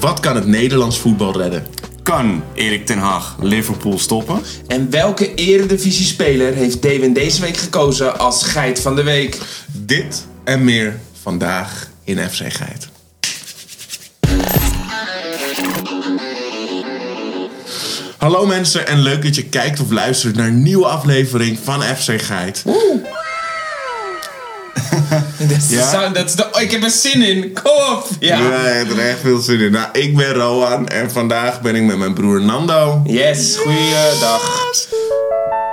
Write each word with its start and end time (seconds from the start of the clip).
Wat 0.00 0.20
kan 0.20 0.34
het 0.34 0.46
Nederlands 0.46 0.98
voetbal 0.98 1.36
redden? 1.36 1.66
Kan 2.02 2.42
Erik 2.54 2.86
ten 2.86 2.98
Hag 2.98 3.36
Liverpool 3.40 3.98
stoppen? 3.98 4.42
En 4.66 4.90
welke 4.90 5.34
eredivisie-speler 5.34 6.54
heeft 6.54 6.82
Dewin 6.82 7.12
deze 7.12 7.40
week 7.40 7.56
gekozen 7.56 8.18
als 8.18 8.42
geit 8.42 8.80
van 8.80 8.96
de 8.96 9.02
week? 9.02 9.38
Dit 9.72 10.26
en 10.44 10.64
meer 10.64 11.00
vandaag 11.22 11.88
in 12.04 12.18
FC 12.18 12.52
Geit. 12.52 12.88
Hallo 18.16 18.46
mensen 18.46 18.86
en 18.86 18.98
leuk 18.98 19.22
dat 19.22 19.34
je 19.34 19.44
kijkt 19.44 19.80
of 19.80 19.90
luistert 19.90 20.36
naar 20.36 20.46
een 20.46 20.62
nieuwe 20.62 20.86
aflevering 20.86 21.58
van 21.64 21.82
FC 21.82 22.22
Geit. 22.22 22.64
Ja? 25.68 25.90
sound, 25.90 26.14
dat 26.14 26.24
is 26.28 26.34
de, 26.34 26.46
oh, 26.52 26.60
ik 26.60 26.70
heb 26.70 26.82
er 26.82 26.90
zin 26.90 27.22
in. 27.22 27.52
Kom 27.62 27.96
op. 27.96 28.08
Ja. 28.20 28.38
Ja, 28.38 28.66
ik 28.66 28.88
heb 28.88 28.96
er 28.96 29.08
echt 29.08 29.20
veel 29.20 29.38
zin 29.38 29.60
in. 29.60 29.72
Nou, 29.72 29.88
ik 29.92 30.16
ben 30.16 30.32
Roan 30.32 30.88
en 30.88 31.10
vandaag 31.10 31.60
ben 31.60 31.74
ik 31.74 31.82
met 31.82 31.98
mijn 31.98 32.14
broer 32.14 32.40
Nando 32.42 33.02
Yes, 33.06 33.56
goeiedag. 33.56 34.86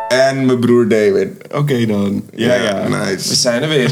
en 0.07 0.45
mijn 0.45 0.59
broer 0.59 0.88
David. 0.88 1.27
Oké 1.53 1.85
dan. 1.85 2.23
Ja, 2.35 2.53
ja. 2.53 2.83
We 2.83 2.89
nice. 2.95 3.35
zijn 3.35 3.61
er 3.61 3.69
weer. 3.69 3.91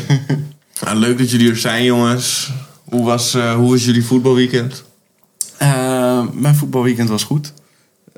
Nou, 0.81 0.97
leuk 1.05 1.17
dat 1.17 1.31
jullie 1.31 1.49
er 1.49 1.57
zijn, 1.57 1.83
jongens. 1.83 2.51
Hoe 2.83 3.05
was, 3.05 3.33
eh, 3.33 3.53
hoe 3.55 3.71
was 3.71 3.85
jullie 3.85 4.05
voetbalweekend? 4.05 4.83
Eh, 5.57 6.21
mijn 6.33 6.55
voetbalweekend 6.55 7.09
was 7.09 7.23
goed. 7.23 7.53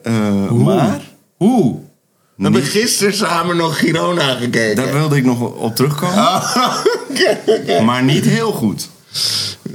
Eh, 0.03 0.51
maar, 0.51 1.01
Hoe? 1.37 1.79
We 2.35 2.43
hebben 2.43 2.61
Niet- 2.61 2.69
gisteren 2.71 3.13
samen 3.13 3.57
nog 3.57 3.79
Girona 3.79 4.33
gekeken. 4.35 4.75
daar 4.75 4.93
wilde 4.93 5.15
ik 5.17 5.23
nog 5.25 5.39
op 5.41 5.75
terugkomen. 5.75 6.23
Oké, 7.09 7.37
oké. 7.45 7.81
Maar 7.81 8.03
niet 8.03 8.25
heel 8.25 8.51
goed. 8.51 8.89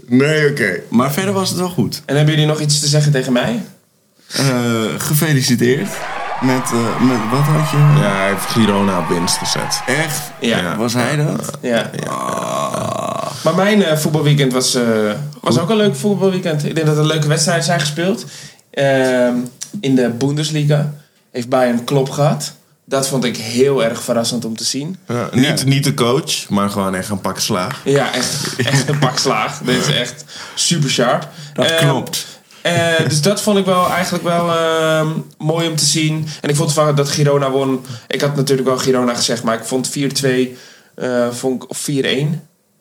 Nee, 0.07 0.51
oké. 0.51 0.81
Maar 0.89 1.13
verder 1.13 1.33
was 1.35 1.49
het 1.49 1.59
wel 1.59 1.69
goed. 1.69 2.03
En 2.07 2.17
hebben 2.17 2.35
jullie 2.35 2.49
nog 2.49 2.61
iets 2.61 2.81
te 2.81 2.87
zeggen 2.87 3.13
tegen 3.13 3.33
mij? 3.33 3.63
Eh, 4.27 4.45
gefeliciteerd. 4.99 5.89
Met, 6.41 6.63
eh, 6.73 7.01
met, 7.03 7.17
wat 7.31 7.41
had 7.41 7.71
je? 7.71 7.77
Ja, 7.77 8.17
hij 8.17 8.29
heeft 8.29 8.45
Girona 8.47 8.99
op 8.99 9.09
winst 9.09 9.37
gezet. 9.37 9.81
Echt? 9.87 10.21
Ja. 10.41 10.77
Was 10.77 10.95
hij 10.95 11.17
dat? 11.17 11.51
Ja. 11.61 11.91
Maar 13.45 13.55
mijn 13.55 13.83
eh, 13.85 13.97
voetbalweekend 13.97 14.53
was, 14.53 14.75
eh, 14.75 14.83
was 15.41 15.59
ook 15.59 15.71
een 15.71 15.77
leuk 15.77 15.97
voetbalweekend. 15.97 16.65
Ik 16.65 16.75
denk 16.75 16.87
dat 16.87 16.97
er 16.97 17.07
leuke 17.07 17.29
wedstrijden 17.29 17.65
zijn 17.65 17.81
gespeeld. 17.81 18.25
Ehm, 18.71 19.35
in 19.81 19.95
de 19.95 20.09
Bundesliga 20.09 20.93
heeft 21.31 21.49
Bayern 21.49 21.85
klop 21.85 22.11
gehad. 22.11 22.53
Dat 22.91 23.09
vond 23.09 23.25
ik 23.25 23.37
heel 23.37 23.85
erg 23.85 24.03
verrassend 24.03 24.45
om 24.45 24.57
te 24.57 24.65
zien. 24.65 24.97
Ja, 25.09 25.29
niet, 25.33 25.65
niet 25.65 25.85
de 25.85 25.95
coach, 25.95 26.49
maar 26.49 26.71
gewoon 26.71 26.95
echt 26.95 27.09
een 27.09 27.21
pak 27.21 27.39
slaag. 27.39 27.81
Ja, 27.85 28.15
echt, 28.15 28.57
echt 28.57 28.89
een 28.89 28.99
pak 28.99 29.19
slaag. 29.19 29.59
Dit 29.65 29.77
is 29.87 29.95
echt 29.95 30.25
super 30.55 30.91
sharp. 30.91 31.29
Dat 31.55 31.67
Ehm, 31.67 31.89
klopt. 31.89 32.27
eh, 32.63 32.99
dus 33.09 33.21
dat 33.23 33.41
vond 33.43 33.59
ik 33.59 33.65
wel 33.65 33.91
eigenlijk 33.91 34.25
wel 34.25 34.51
ehm, 34.57 35.09
mooi 35.39 35.69
om 35.69 35.77
te 35.77 35.85
zien. 35.85 36.27
En 36.41 36.49
ik 36.49 36.57
vond 36.57 36.73
van 36.73 36.95
dat 36.95 37.09
Girona 37.11 37.51
won. 37.51 37.85
Ik 38.09 38.21
had 38.21 38.37
natuurlijk 38.37 38.69
wel 38.69 38.79
Girona 38.79 39.15
gezegd, 39.15 39.43
maar 39.43 39.55
ik 39.55 39.65
vond 39.65 39.89
4-2 39.89 40.57
eh, 40.95 41.31
vond 41.31 41.63
ik, 41.63 41.71
of 41.71 41.89
4-1. 41.91 41.95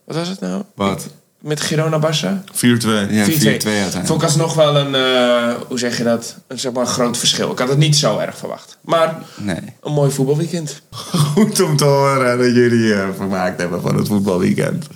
Wat 0.05 0.15
was 0.15 0.27
het 0.27 0.39
nou? 0.39 0.63
Wat? 0.75 1.07
Met 1.39 1.61
Girona 1.61 1.99
Barça? 1.99 2.43
4-2. 2.51 3.09
Ja, 3.09 3.25
4-2 3.25 3.29
4-2. 3.29 3.31
uiteindelijk. 3.43 4.05
Vond 4.07 4.21
ik 4.21 4.23
alsnog 4.27 4.53
wel 4.53 4.75
een, 4.77 4.95
eh, 4.95 5.53
hoe 5.67 5.79
zeg 5.79 5.97
je 5.97 6.03
dat? 6.03 6.37
Een, 6.47 6.59
zeg 6.59 6.71
maar, 6.71 6.81
een 6.81 6.87
groot 6.89 7.17
verschil. 7.17 7.51
Ik 7.51 7.59
had 7.59 7.69
het 7.69 7.77
niet 7.77 7.95
zo 7.95 8.17
erg 8.17 8.37
verwacht. 8.37 8.77
Maar 8.81 9.21
Nee. 9.37 9.59
een 9.81 9.91
mooi 9.93 10.11
voetbalweekend. 10.11 10.81
Goed 11.35 11.61
om 11.61 11.77
te 11.77 11.83
horen 11.85 12.37
dat 12.37 12.53
jullie 12.55 12.93
eh, 12.93 13.07
vermaakt 13.15 13.59
hebben 13.59 13.81
van 13.81 13.95
het 13.97 14.07
voetbalweekend. 14.07 14.87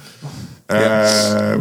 Ehm, 0.66 1.60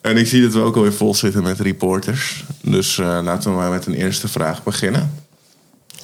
en 0.00 0.16
ik 0.16 0.26
zie 0.26 0.42
dat 0.42 0.52
we 0.52 0.60
ook 0.60 0.76
alweer 0.76 0.92
vol 0.92 1.14
zitten 1.14 1.42
met 1.42 1.60
reporters. 1.60 2.44
Dus 2.62 2.98
eh, 2.98 3.18
laten 3.22 3.50
we 3.50 3.56
maar 3.56 3.70
met 3.70 3.86
een 3.86 3.94
eerste 3.94 4.28
vraag 4.28 4.62
beginnen. 4.62 5.22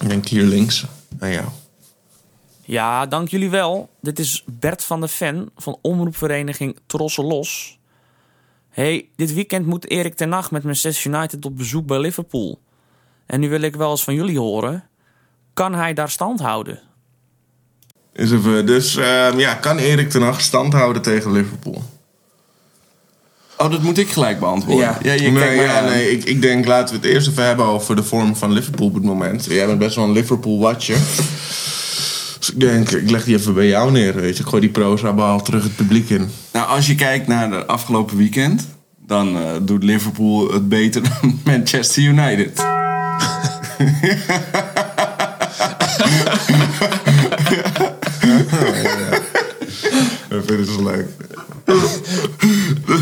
Ik 0.00 0.08
denk 0.08 0.28
hier 0.28 0.42
links 0.44 0.84
aan 1.18 1.30
jou. 1.30 1.46
Ja, 2.64 3.06
dank 3.06 3.28
jullie 3.28 3.50
wel. 3.50 3.88
Dit 4.00 4.18
is 4.18 4.44
Bert 4.46 4.84
van 4.84 5.00
de 5.00 5.08
Ven 5.08 5.50
van 5.56 5.78
omroepvereniging 5.82 6.76
Trossen 6.86 7.24
Los. 7.24 7.78
Hey, 8.76 9.08
dit 9.16 9.34
weekend 9.34 9.66
moet 9.66 9.90
Erik 9.90 10.14
ten 10.14 10.32
Hag 10.32 10.50
met 10.50 10.62
Manchester 10.62 11.14
United 11.14 11.44
op 11.44 11.56
bezoek 11.56 11.86
bij 11.86 12.00
Liverpool. 12.00 12.60
En 13.26 13.40
nu 13.40 13.48
wil 13.48 13.60
ik 13.60 13.76
wel 13.76 13.90
eens 13.90 14.04
van 14.04 14.14
jullie 14.14 14.38
horen. 14.38 14.84
Kan 15.54 15.74
hij 15.74 15.94
daar 15.94 16.10
stand 16.10 16.40
houden? 16.40 16.80
Is 18.12 18.32
even, 18.32 18.66
dus 18.66 18.96
ehm, 18.96 19.38
ja, 19.38 19.54
kan 19.54 19.78
Erik 19.78 20.10
ten 20.10 20.22
Hag 20.22 20.40
stand 20.40 20.72
houden 20.72 21.02
tegen 21.02 21.32
Liverpool? 21.32 21.82
Oh, 23.58 23.70
dat 23.70 23.82
moet 23.82 23.98
ik 23.98 24.08
gelijk 24.08 24.40
beantwoorden. 24.40 24.98
Ja. 25.02 25.12
je 25.12 25.30
nee, 25.30 25.56
ja, 25.56 25.78
aan. 25.78 25.84
nee 25.84 26.10
ik, 26.10 26.24
ik 26.24 26.42
denk 26.42 26.66
laten 26.66 26.94
we 26.94 27.06
het 27.06 27.14
eerst 27.14 27.28
even 27.28 27.44
hebben 27.44 27.64
over 27.64 27.96
de 27.96 28.02
vorm 28.02 28.36
van 28.36 28.52
Liverpool 28.52 28.86
op 28.86 28.94
het 28.94 29.04
moment. 29.04 29.44
Jij 29.44 29.66
bent 29.66 29.78
best 29.78 29.96
wel 29.96 30.04
een 30.04 30.12
Liverpool-watcher. 30.12 30.98
Dus 32.46 32.54
ik 32.54 32.60
denk, 32.60 32.90
ik 32.90 33.10
leg 33.10 33.24
die 33.24 33.36
even 33.36 33.54
bij 33.54 33.66
jou 33.66 33.90
neer, 33.90 34.14
weet 34.14 34.36
je. 34.36 34.42
Ik 34.42 34.48
gooi 34.48 34.60
die 34.60 34.70
proza-bal 34.70 35.42
terug 35.42 35.62
het 35.62 35.76
publiek 35.76 36.10
in. 36.10 36.28
Nou, 36.52 36.68
als 36.68 36.86
je 36.86 36.94
kijkt 36.94 37.26
naar 37.26 37.50
de 37.50 37.66
afgelopen 37.66 38.16
weekend, 38.16 38.68
dan 39.06 39.36
eh, 39.36 39.42
doet 39.62 39.82
Liverpool 39.82 40.52
het 40.52 40.68
beter 40.68 41.02
dan 41.20 41.40
Manchester 41.44 42.02
United. 42.02 42.56
Dat 50.28 50.44
vinden 50.46 50.66
ze 50.66 50.82
leuk. 50.82 51.08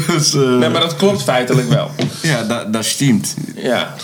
dus, 0.06 0.34
eh, 0.34 0.40
Nee, 0.40 0.68
maar 0.68 0.80
dat 0.80 0.96
klopt 0.96 1.22
feitelijk 1.22 1.68
wel. 1.68 1.90
Ja, 2.22 2.42
dat, 2.42 2.72
dat 2.72 2.84
steamt. 2.84 3.34
Ja. 3.56 3.94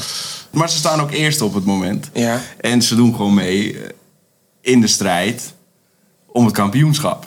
Maar 0.50 0.70
ze 0.70 0.76
staan 0.76 1.00
ook 1.00 1.10
eerst 1.10 1.40
op 1.40 1.54
het 1.54 1.64
moment. 1.64 2.10
Ja. 2.12 2.40
En 2.60 2.82
ze 2.82 2.94
doen 2.94 3.14
gewoon 3.14 3.34
mee 3.34 3.76
in 4.70 4.80
de 4.80 4.86
strijd 4.86 5.52
om 6.26 6.44
het 6.44 6.54
kampioenschap. 6.54 7.26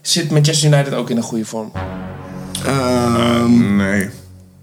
Zit 0.00 0.30
Manchester 0.30 0.72
United 0.72 0.92
ook 0.94 1.10
in 1.10 1.16
een 1.16 1.22
goede 1.22 1.44
vorm? 1.44 1.72
Ehm, 2.66 3.76
nee. 3.76 4.08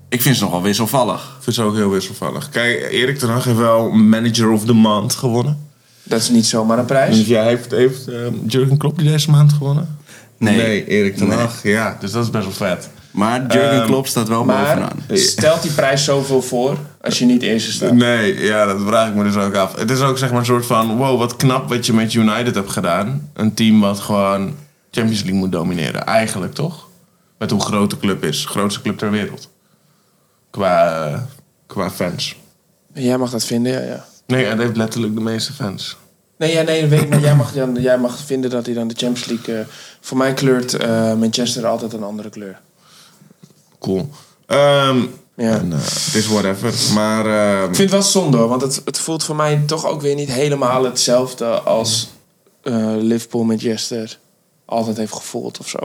ik 0.09 0.21
vind 0.21 0.35
ze 0.37 0.43
nogal 0.43 0.61
wisselvallig. 0.61 1.35
Ik 1.37 1.43
vind 1.43 1.55
ze 1.55 1.61
ook 1.63 1.75
heel 1.75 1.89
wisselvallig. 1.89 2.49
Kijk, 2.49 2.87
Erik 2.91 3.17
ten 3.19 3.29
Hag 3.29 3.43
heeft 3.43 3.57
wel 3.57 3.89
Manager 3.91 4.49
of 4.49 4.65
the 4.65 4.73
Month 4.73 5.13
gewonnen. 5.15 5.67
Dat 6.03 6.19
is 6.21 6.29
niet 6.29 6.45
zomaar 6.45 6.79
een 6.79 6.85
prijs. 6.85 7.17
Dus 7.17 7.27
ja, 7.27 7.43
heeft, 7.43 7.71
heeft 7.71 8.07
ehm, 8.07 8.33
Jurgen 8.47 8.77
Klopp 8.77 8.97
die 8.99 9.07
deze 9.09 9.31
maand 9.31 9.53
gewonnen? 9.53 9.97
Nee. 10.37 10.85
Erik 10.87 11.17
ten 11.17 11.27
Nee. 11.27 11.37
Hag. 11.37 11.63
Ja, 11.63 11.97
dus 11.99 12.11
dat 12.11 12.23
is 12.23 12.29
best 12.29 12.43
wel 12.43 12.53
vet. 12.69 12.89
Maar 13.11 13.41
Jurgen 13.41 13.71
Ehm, 13.77 13.85
Klopp 13.85 14.07
staat 14.07 14.27
wel 14.27 14.43
Maar 14.45 14.63
bovenaan. 14.65 15.17
stelt 15.17 15.61
die 15.61 15.71
prijs 15.71 16.03
zoveel 16.03 16.41
voor 16.41 16.77
als 17.05 17.19
je 17.19 17.25
niet 17.25 17.41
eerste 17.41 17.71
staat? 17.71 17.93
Nee, 17.93 18.43
ja, 18.43 18.65
dat 18.65 18.81
vraag 18.81 19.09
ik 19.09 19.15
me 19.15 19.23
dus 19.23 19.35
ook 19.35 19.55
af. 19.55 19.75
Het 19.75 19.91
is 19.91 20.01
ook 20.01 20.17
zeg 20.17 20.29
maar 20.29 20.39
een 20.39 20.45
soort 20.45 20.65
van... 20.65 20.97
Wow, 20.97 21.19
wat 21.19 21.35
knap 21.35 21.69
wat 21.69 21.85
je 21.85 21.93
met 21.93 22.13
United 22.13 22.55
hebt 22.55 22.71
gedaan. 22.71 23.29
Een 23.33 23.53
team 23.53 23.79
wat 23.79 23.99
gewoon 23.99 24.55
Champions 24.91 25.21
League 25.21 25.39
moet 25.39 25.51
domineren. 25.51 26.05
Eigenlijk, 26.05 26.53
toch? 26.53 26.87
Met 27.37 27.51
hoe 27.51 27.61
groot 27.61 27.89
de 27.89 27.97
club 27.97 28.23
is. 28.23 28.45
Grootste 28.45 28.81
club 28.81 28.97
ter 28.97 29.11
wereld. 29.11 29.49
Qua, 30.49 31.27
qua 31.67 31.91
fans. 31.91 32.35
Jij 32.93 33.17
mag 33.17 33.29
dat 33.29 33.45
vinden, 33.45 33.71
ja. 33.71 33.79
ja. 33.79 34.05
Nee, 34.27 34.45
het 34.45 34.59
heeft 34.59 34.77
letterlijk 34.77 35.15
de 35.15 35.21
meeste 35.21 35.53
fans. 35.53 35.97
Nee, 36.37 36.51
ja, 36.51 36.61
nee, 36.61 36.87
weet 36.87 37.01
ik, 37.01 37.09
maar 37.09 37.19
jij 37.19 37.35
mag, 37.35 37.53
dan, 37.53 37.75
jij 37.81 37.97
mag 37.97 38.17
vinden 38.17 38.49
dat 38.49 38.65
hij 38.65 38.75
dan 38.75 38.87
de 38.87 38.95
Champions 38.97 39.25
League... 39.25 39.59
eh, 39.59 39.65
voor 40.01 40.17
mij 40.17 40.33
kleurt 40.33 40.73
eh, 40.73 41.13
Manchester 41.13 41.65
altijd 41.65 41.93
een 41.93 42.03
andere 42.03 42.29
kleur. 42.29 42.59
Cool. 43.79 44.09
Ehm, 44.45 45.05
Ja. 45.37 45.51
en, 45.51 45.73
eh, 45.73 45.79
Het 45.79 46.13
is 46.15 46.27
whatever. 46.27 46.73
Maar 46.93 47.25
ehm, 47.25 47.69
Ik 47.69 47.75
vind 47.75 47.77
het 47.77 47.91
wel 47.91 48.01
zonde, 48.01 48.37
hoor, 48.37 48.47
want 48.47 48.61
het, 48.61 48.81
het 48.85 48.99
voelt 48.99 49.23
voor 49.23 49.35
mij 49.35 49.63
toch 49.65 49.85
ook 49.85 50.01
weer 50.01 50.15
niet 50.15 50.31
helemaal 50.31 50.83
hetzelfde 50.83 51.45
als 51.45 52.09
eh, 52.63 52.93
Liverpool 52.99 53.43
Manchester 53.43 54.17
altijd 54.65 54.97
heeft 54.97 55.13
gevoeld 55.13 55.59
of 55.59 55.67
zo. 55.67 55.79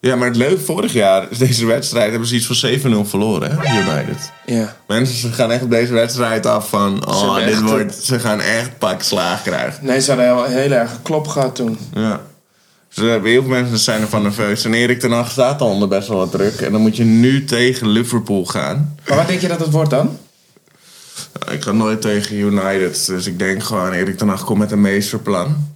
ja, 0.00 0.16
maar 0.16 0.28
het 0.28 0.36
leuke 0.36 0.60
vorig 0.60 0.92
jaar 0.92 1.26
is 1.30 1.38
deze 1.38 1.66
wedstrijd 1.66 2.10
hebben 2.10 2.28
ze 2.28 2.34
iets 2.34 2.46
van 2.46 3.04
7-0 3.04 3.08
verloren, 3.08 3.50
hè? 3.50 3.80
United. 3.80 4.32
Ja. 4.46 4.76
Mensen 4.86 5.16
ze 5.16 5.32
gaan 5.32 5.50
echt 5.50 5.62
op 5.62 5.70
deze 5.70 5.92
wedstrijd 5.92 6.46
af 6.46 6.68
van, 6.68 7.06
oh, 7.08 7.44
dit 7.44 7.60
wordt, 7.60 7.94
ze 8.04 8.18
gaan 8.18 8.40
echt 8.40 8.78
pak 8.78 9.02
slaag 9.02 9.42
krijgen. 9.42 9.84
Nee, 9.86 10.00
ze 10.00 10.10
hadden 10.12 10.26
heel, 10.26 10.44
heel 10.44 10.70
erg 10.70 11.02
klop 11.02 11.28
gehad 11.28 11.54
toen. 11.54 11.78
Ja. 11.94 12.20
Dus 12.88 13.04
er 13.04 13.10
hebben 13.10 13.30
heel 13.30 13.42
veel 13.42 13.50
mensen 13.50 13.78
zijn 13.78 14.00
ervan 14.00 14.22
nerveus. 14.22 14.64
En 14.64 14.74
Erik 14.74 15.00
ten 15.00 15.10
Hag 15.12 15.30
staat 15.30 15.60
al 15.60 15.70
onder 15.70 15.88
best 15.88 16.08
wel 16.08 16.16
wat 16.18 16.30
druk. 16.30 16.60
En 16.60 16.72
dan 16.72 16.80
moet 16.80 16.96
je 16.96 17.04
nu 17.04 17.44
tegen 17.44 17.88
Liverpool 17.88 18.44
gaan. 18.46 18.96
Maar 19.08 19.16
wat 19.16 19.26
denk 19.26 19.40
je 19.40 19.48
dat 19.48 19.60
het 19.60 19.70
wordt 19.70 19.90
dan? 19.90 20.18
Ik 21.50 21.62
ga 21.62 21.72
nooit 21.72 22.00
tegen 22.00 22.36
United. 22.36 23.06
Dus 23.06 23.26
ik 23.26 23.38
denk 23.38 23.62
gewoon, 23.62 23.92
Erik 23.92 24.18
ten 24.18 24.28
Hag 24.28 24.44
komt 24.44 24.58
met 24.58 24.72
een 24.72 24.80
meesterplan. 24.80 25.72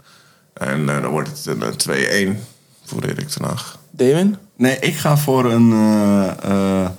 En 0.54 0.88
eh, 0.88 1.02
dan 1.02 1.10
wordt 1.10 1.28
het 1.44 1.86
een 1.86 2.36
2-1 2.36 2.38
voor 2.84 3.02
Erik 3.02 3.28
ten 3.28 3.44
Hag. 3.44 3.78
Damon? 3.90 4.36
Nee, 4.56 4.76
ik 4.80 4.94
ga 4.96 5.16
voor 5.16 5.44
een. 5.52 5.72
eh, 5.72 6.82
eh, 6.84 6.90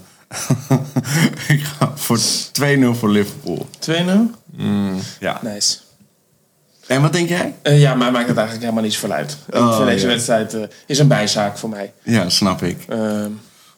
ik 1.58 1.64
ga 1.64 1.92
voor 1.96 2.18
2-0 2.18 2.22
voor 2.92 3.10
Liverpool. 3.10 3.68
2-0? 3.90 3.92
Ja. 5.20 5.40
Nice. 5.44 5.78
En 6.94 7.02
wat 7.02 7.14
denk 7.14 7.30
jij? 7.30 7.56
Eh, 7.62 7.80
ja, 7.82 7.94
mij 7.96 8.12
maakt 8.12 8.28
het 8.28 8.38
eigenlijk 8.38 8.62
helemaal 8.62 8.84
niets 8.84 8.98
voor 8.98 9.12
uit. 9.12 9.38
Ik 9.48 9.56
Oh, 9.56 9.76
vind 9.76 9.88
deze 9.88 10.06
ja. 10.06 10.12
wedstrijd 10.12 10.54
eh, 10.54 10.62
is 10.88 11.00
een 11.00 11.08
bijzaak 11.08 11.58
voor 11.58 11.70
mij. 11.70 11.94
Ja, 12.04 12.30
snap 12.30 12.62
ik. 12.62 12.86
Ehm, 12.90 13.30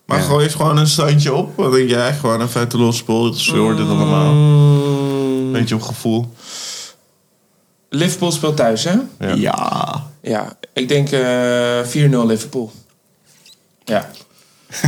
Maar 0.06 0.18
Ja. 0.18 0.24
gooi 0.24 0.46
eens 0.46 0.54
gewoon 0.56 0.78
een 0.78 0.88
standje 0.88 1.34
op. 1.34 1.52
Wat 1.56 1.72
denk 1.72 1.90
jij? 1.90 2.14
Gewoon 2.14 2.42
een 2.42 2.50
vette 2.50 2.78
losse 2.78 3.02
spul. 3.02 3.34
Ze 3.34 3.58
hoort 3.58 3.78
het 3.78 3.88
allemaal. 3.88 4.34
Mm, 4.34 5.52
Beetje 5.52 5.76
op 5.76 5.82
gevoel. 5.82 6.34
Liverpool 7.90 8.32
speelt 8.32 8.58
thuis, 8.58 8.84
hè? 8.84 8.94
Ja. 9.20 9.34
Ja. 9.34 10.04
Ja, 10.22 10.54
ik 10.74 10.88
denk 10.88 11.10
eh 11.12 11.80
4-0 11.84 12.26
Liverpool. 12.26 12.72
Ja. 13.84 14.10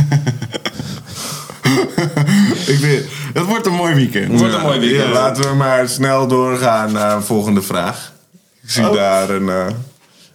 Ik 2.66 2.78
weet, 2.78 3.04
het 3.34 3.44
wordt 3.46 3.66
een 3.66 3.72
mooi 3.74 3.94
weekend. 3.94 4.38
Wordt 4.38 4.54
een 4.54 4.60
mooi 4.60 4.78
weekend. 4.78 5.02
Ja, 5.06 5.12
laten 5.12 5.48
we 5.50 5.54
maar 5.54 5.88
snel 5.88 6.26
doorgaan 6.26 6.92
naar 6.92 7.16
de 7.18 7.24
volgende 7.24 7.62
vraag. 7.62 8.12
Ik 8.68 8.74
zie 8.74 8.88
Oh. 8.88 8.94
daar 8.94 9.30
een, 9.30 9.48
eh, 9.48 9.66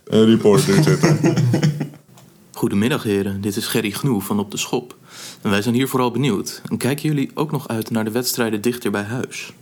een 0.08 0.26
reporter 0.26 0.84
zitten. 0.84 1.20
Goedemiddag 2.52 3.04
heren, 3.04 3.42
dit 3.42 3.56
is 3.56 3.66
Gerry 3.68 3.92
Gnoe 3.92 4.22
van 4.22 4.40
Op 4.40 4.52
de 4.52 4.58
Schop. 4.58 4.96
En 5.42 5.50
wij 5.50 5.62
zijn 5.62 5.76
hier 5.76 5.88
vooral 5.88 6.12
benieuwd. 6.12 6.62
En 6.70 6.78
kijken 6.78 7.10
jullie 7.10 7.32
ook 7.34 7.52
nog 7.52 7.68
uit 7.68 7.90
naar 7.92 8.04
de 8.04 8.12
wedstrijden 8.12 8.62
dichter 8.62 8.92
bij 8.92 9.04
huis? 9.04 9.54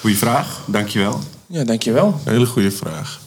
Goeie 0.00 0.16
vraag, 0.18 0.60
dankjewel. 0.66 1.20
Ja, 1.46 1.64
dankjewel. 1.64 2.20
Hele 2.24 2.46
goede 2.46 2.70
vraag. 2.70 3.20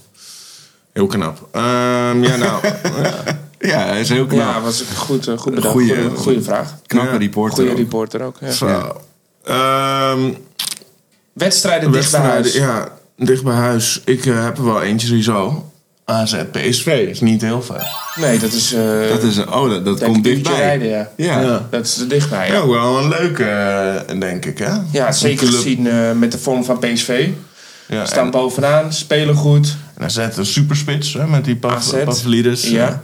Heel 0.93 1.07
knap. 1.07 1.47
Ehm, 1.51 2.23
ja, 2.23 2.35
nou. 2.35 2.61
Ja, 3.59 3.79
hij 3.85 3.99
is 3.99 4.09
heel 4.09 4.25
knap. 4.25 4.39
Ja, 4.39 4.61
was 4.61 4.79
een 4.79 4.95
goed, 4.95 5.27
eh, 5.27 5.37
goed 5.37 5.55
bedacht. 5.55 5.71
Goeie- 5.73 5.95
Goeie, 5.95 6.15
goeie 6.17 6.41
vraag. 6.41 6.73
Knappe 6.85 7.11
Ja. 7.11 7.17
reporter. 7.17 7.55
Goeie 7.57 7.71
ook. 7.71 7.77
reporter 7.77 8.21
ook. 8.21 8.37
Ja. 8.39 8.51
Zo. 8.51 9.01
Ehm, 9.43 10.31
Wedstrijden 11.33 11.91
dicht 11.91 12.11
bij 12.11 12.21
wedstrijden, 12.21 12.31
huis. 12.31 12.53
ja, 12.53 12.96
dicht 13.17 13.43
bij 13.43 13.53
huis. 13.55 14.01
Ik 14.05 14.25
eh, 14.25 14.43
heb 14.43 14.57
er 14.57 14.65
wel 14.65 14.81
eentje 14.81 15.07
sowieso. 15.07 15.71
AZ 16.05 16.35
PSV 16.51 17.07
is 17.09 17.19
niet 17.19 17.41
heel 17.41 17.61
ver. 17.61 17.87
Nee, 18.15 18.39
dat 18.39 18.51
is... 18.53 18.73
eh 18.73 19.09
Dat, 19.09 19.23
is, 19.23 19.37
oh, 19.45 19.69
dat, 19.69 19.85
dat 19.85 20.03
komt 20.03 20.23
dichtbij. 20.23 20.55
rijden, 20.55 20.87
ja. 20.87 21.09
Ja. 21.17 21.39
Ja. 21.41 21.67
Dat 21.71 21.85
is 21.85 21.97
er 21.99 22.07
dichtbij, 22.09 22.47
Ja, 22.47 22.53
ja. 22.53 22.59
ook 22.59 22.71
wel 22.71 22.97
een 22.97 23.09
leuke, 23.09 23.43
eh, 23.43 24.19
denk 24.19 24.45
ik, 24.45 24.57
hè? 24.57 24.71
Ja, 24.91 25.11
zeker 25.11 25.47
gezien 25.47 25.87
met 26.19 26.31
de 26.31 26.37
vorm 26.37 26.63
van 26.63 26.79
PSV. 26.79 27.27
Ja, 27.87 28.05
Staan 28.05 28.25
en, 28.25 28.31
bovenaan, 28.31 28.93
spelen 28.93 29.35
goed. 29.35 29.75
en 29.97 30.03
AZ 30.05 30.17
een 30.17 30.45
superspits, 30.45 31.13
hè, 31.13 31.27
met 31.27 31.45
die. 31.45 31.55
Pavlidis. 31.55 32.69
Ja. 32.69 33.01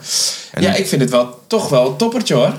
En- 0.51 0.62
ja, 0.62 0.74
ik 0.74 0.88
vind 0.88 1.01
het 1.01 1.09
wel 1.12 1.39
toch 1.48 1.69
wel 1.69 1.88
een 1.89 1.95
toppertje 1.98 2.33
hoor. 2.33 2.54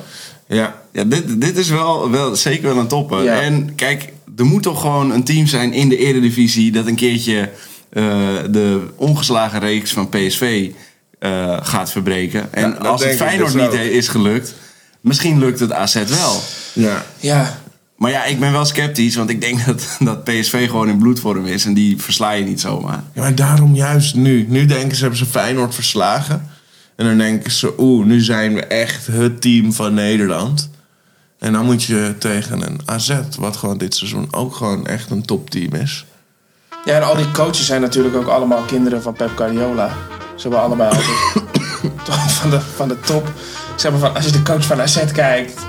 Ja, 0.47 0.75
Ja, 0.93 1.05
dit, 1.05 1.41
dit 1.41 1.57
is 1.59 1.69
wel, 1.69 2.11
wel 2.11 2.37
zeker 2.37 2.69
wel 2.69 2.79
een 2.79 2.87
topper. 2.89 3.27
En 3.29 3.75
kijk, 3.75 4.13
er 4.37 4.45
moet 4.45 4.63
toch 4.63 4.81
gewoon 4.81 5.11
een 5.11 5.25
team 5.25 5.47
zijn 5.47 5.73
in 5.73 5.89
de 5.89 5.97
Eredivisie... 5.97 6.73
dat 6.73 6.87
een 6.87 6.95
keertje 6.95 7.51
eh, 7.91 8.03
de 8.51 8.87
ongeslagen 8.97 9.61
reeks 9.61 9.93
van 9.93 10.09
PSV 10.09 10.71
eh, 11.19 11.57
gaat 11.63 11.91
verbreken. 11.91 12.53
En 12.53 12.71
Ja, 12.71 12.89
als 12.89 13.03
het 13.03 13.13
ik 13.13 13.17
Feyenoord 13.19 13.53
dus 13.53 13.63
niet 13.63 13.73
he- 13.73 13.83
is 13.89 14.09
gelukt... 14.09 14.55
misschien 15.01 15.39
lukt 15.39 15.61
het 15.61 15.73
AZ 15.73 15.95
wel. 16.09 16.41
ja. 16.73 17.05
Ja, 17.21 17.59
Maar 17.97 18.11
ja, 18.11 18.25
ik 18.25 18.41
ben 18.41 18.53
wel 18.53 18.65
sceptisch, 18.65 19.15
want 19.17 19.31
ik 19.31 19.41
denk 19.41 19.65
dat, 19.67 19.97
dat 19.99 20.25
PSV 20.25 20.67
gewoon 20.69 20.89
in 20.89 20.99
bloedvorm 20.99 21.47
is... 21.47 21.65
en 21.65 21.75
die 21.75 22.01
versla 22.03 22.31
je 22.33 22.45
niet 22.45 22.61
zomaar. 22.61 23.03
Ja, 23.15 23.21
maar 23.21 23.35
daarom 23.35 23.75
juist 23.75 24.15
nu. 24.15 24.47
Nu 24.49 24.67
denken 24.67 24.95
ze, 24.97 25.01
hebben 25.01 25.19
ze 25.19 25.27
Feyenoord 25.27 25.75
verslagen. 25.75 26.49
En 26.97 27.07
dan 27.07 27.19
denken 27.19 27.51
ze, 27.51 27.73
oeh, 27.79 28.07
nu 28.07 28.21
zijn 28.21 28.55
we 28.55 28.65
echt 28.65 29.07
het 29.07 29.41
team 29.41 29.73
van 29.73 29.95
Nederland. 29.95 30.71
En 31.45 31.53
dan 31.53 31.65
moet 31.65 31.83
je 31.83 32.15
tegen 32.19 32.67
een 32.67 32.81
AZ, 32.85 33.13
wat 33.39 33.57
gewoon 33.57 33.79
dit 33.79 33.95
seizoen 33.95 34.29
ook 34.31 34.55
gewoon 34.57 34.87
echt 34.87 35.11
een 35.11 35.25
topteam 35.25 35.73
is. 35.75 36.05
Ja, 36.85 36.95
en 36.95 37.03
al 37.03 37.17
die 37.17 37.31
coaches 37.31 37.67
zijn 37.67 37.81
natuurlijk 37.81 38.17
ook 38.17 38.27
allemaal 38.29 38.63
kinderen 38.63 39.03
van 39.03 39.13
Pep 39.13 39.31
Guardiola. 39.37 39.89
Ze 40.37 40.43
hebben 40.43 40.61
allebei 40.61 40.89
altijd 40.91 41.17
toch 42.05 42.33
van 42.33 42.51
de, 42.51 42.61
van 42.77 42.89
de 42.89 43.01
top. 43.01 43.33
Zeg 43.77 43.91
maar 43.91 44.01
van, 44.01 44.15
als 44.15 44.25
je 44.25 44.31
de 44.31 44.43
coach 44.43 44.65
van 44.65 44.81
AZ 44.81 45.05
kijkt, 45.13 45.61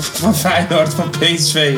van 0.00 0.34
Feyenoord, 0.36 0.94
van 0.94 1.10
PSV. 1.10 1.76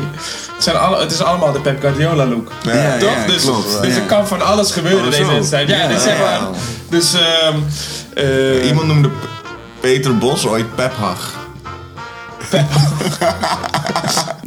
Het, 0.55 0.63
zijn 0.63 0.77
alle, 0.77 1.01
het 1.01 1.13
is 1.13 1.21
allemaal 1.23 1.53
de 1.53 1.61
Pep 1.61 1.81
Guardiola 1.81 2.27
look. 2.27 2.53
Ja, 2.63 2.99
Toch? 2.99 3.11
ja, 3.15 3.27
dus 3.27 3.43
klopt. 3.43 3.83
dus 3.83 3.95
Ja. 3.95 4.01
er 4.01 4.07
kan 4.07 4.29
van 4.29 4.43
alles 4.43 4.71
gebeuren 4.71 5.05
Oh, 5.05 5.11
deze 5.11 5.27
wedstrijd. 5.27 5.69
Ja, 5.69 5.77
Ja, 5.77 5.89
dus 5.89 6.03
zeg 6.03 6.17
ja. 6.19 6.23
maar. 6.23 6.41
Dus, 6.89 7.15
ehm 7.15 7.57
eh, 8.15 8.67
Iemand 8.67 8.87
noemde 8.87 9.09
P- 9.09 9.29
Peter 9.81 10.19
Bos 10.19 10.47
ooit 10.47 10.75
Pep 10.75 10.93
Hag. 10.95 11.41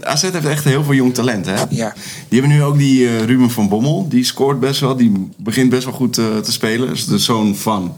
AZ 0.02 0.22
heeft 0.22 0.46
echt 0.46 0.64
heel 0.64 0.84
veel 0.84 0.94
jong 0.94 1.14
talent, 1.14 1.46
hè? 1.46 1.54
Ja. 1.70 1.94
Die 2.30 2.40
hebben 2.40 2.58
nu 2.58 2.64
ook 2.64 2.78
die 2.78 3.08
eh, 3.08 3.24
Ruben 3.24 3.50
van 3.52 3.70
Bommel. 3.70 4.06
Die 4.10 4.24
scoort 4.24 4.60
best 4.60 4.80
wel. 4.80 4.96
Die 4.96 5.30
begint 5.38 5.70
best 5.70 5.84
wel 5.86 5.94
goed 5.94 6.18
eh, 6.18 6.26
te 6.38 6.52
spelen. 6.52 6.88
Dat 6.88 6.96
is 6.96 7.06
de 7.06 7.18
zoon 7.20 7.56
van 7.56 7.96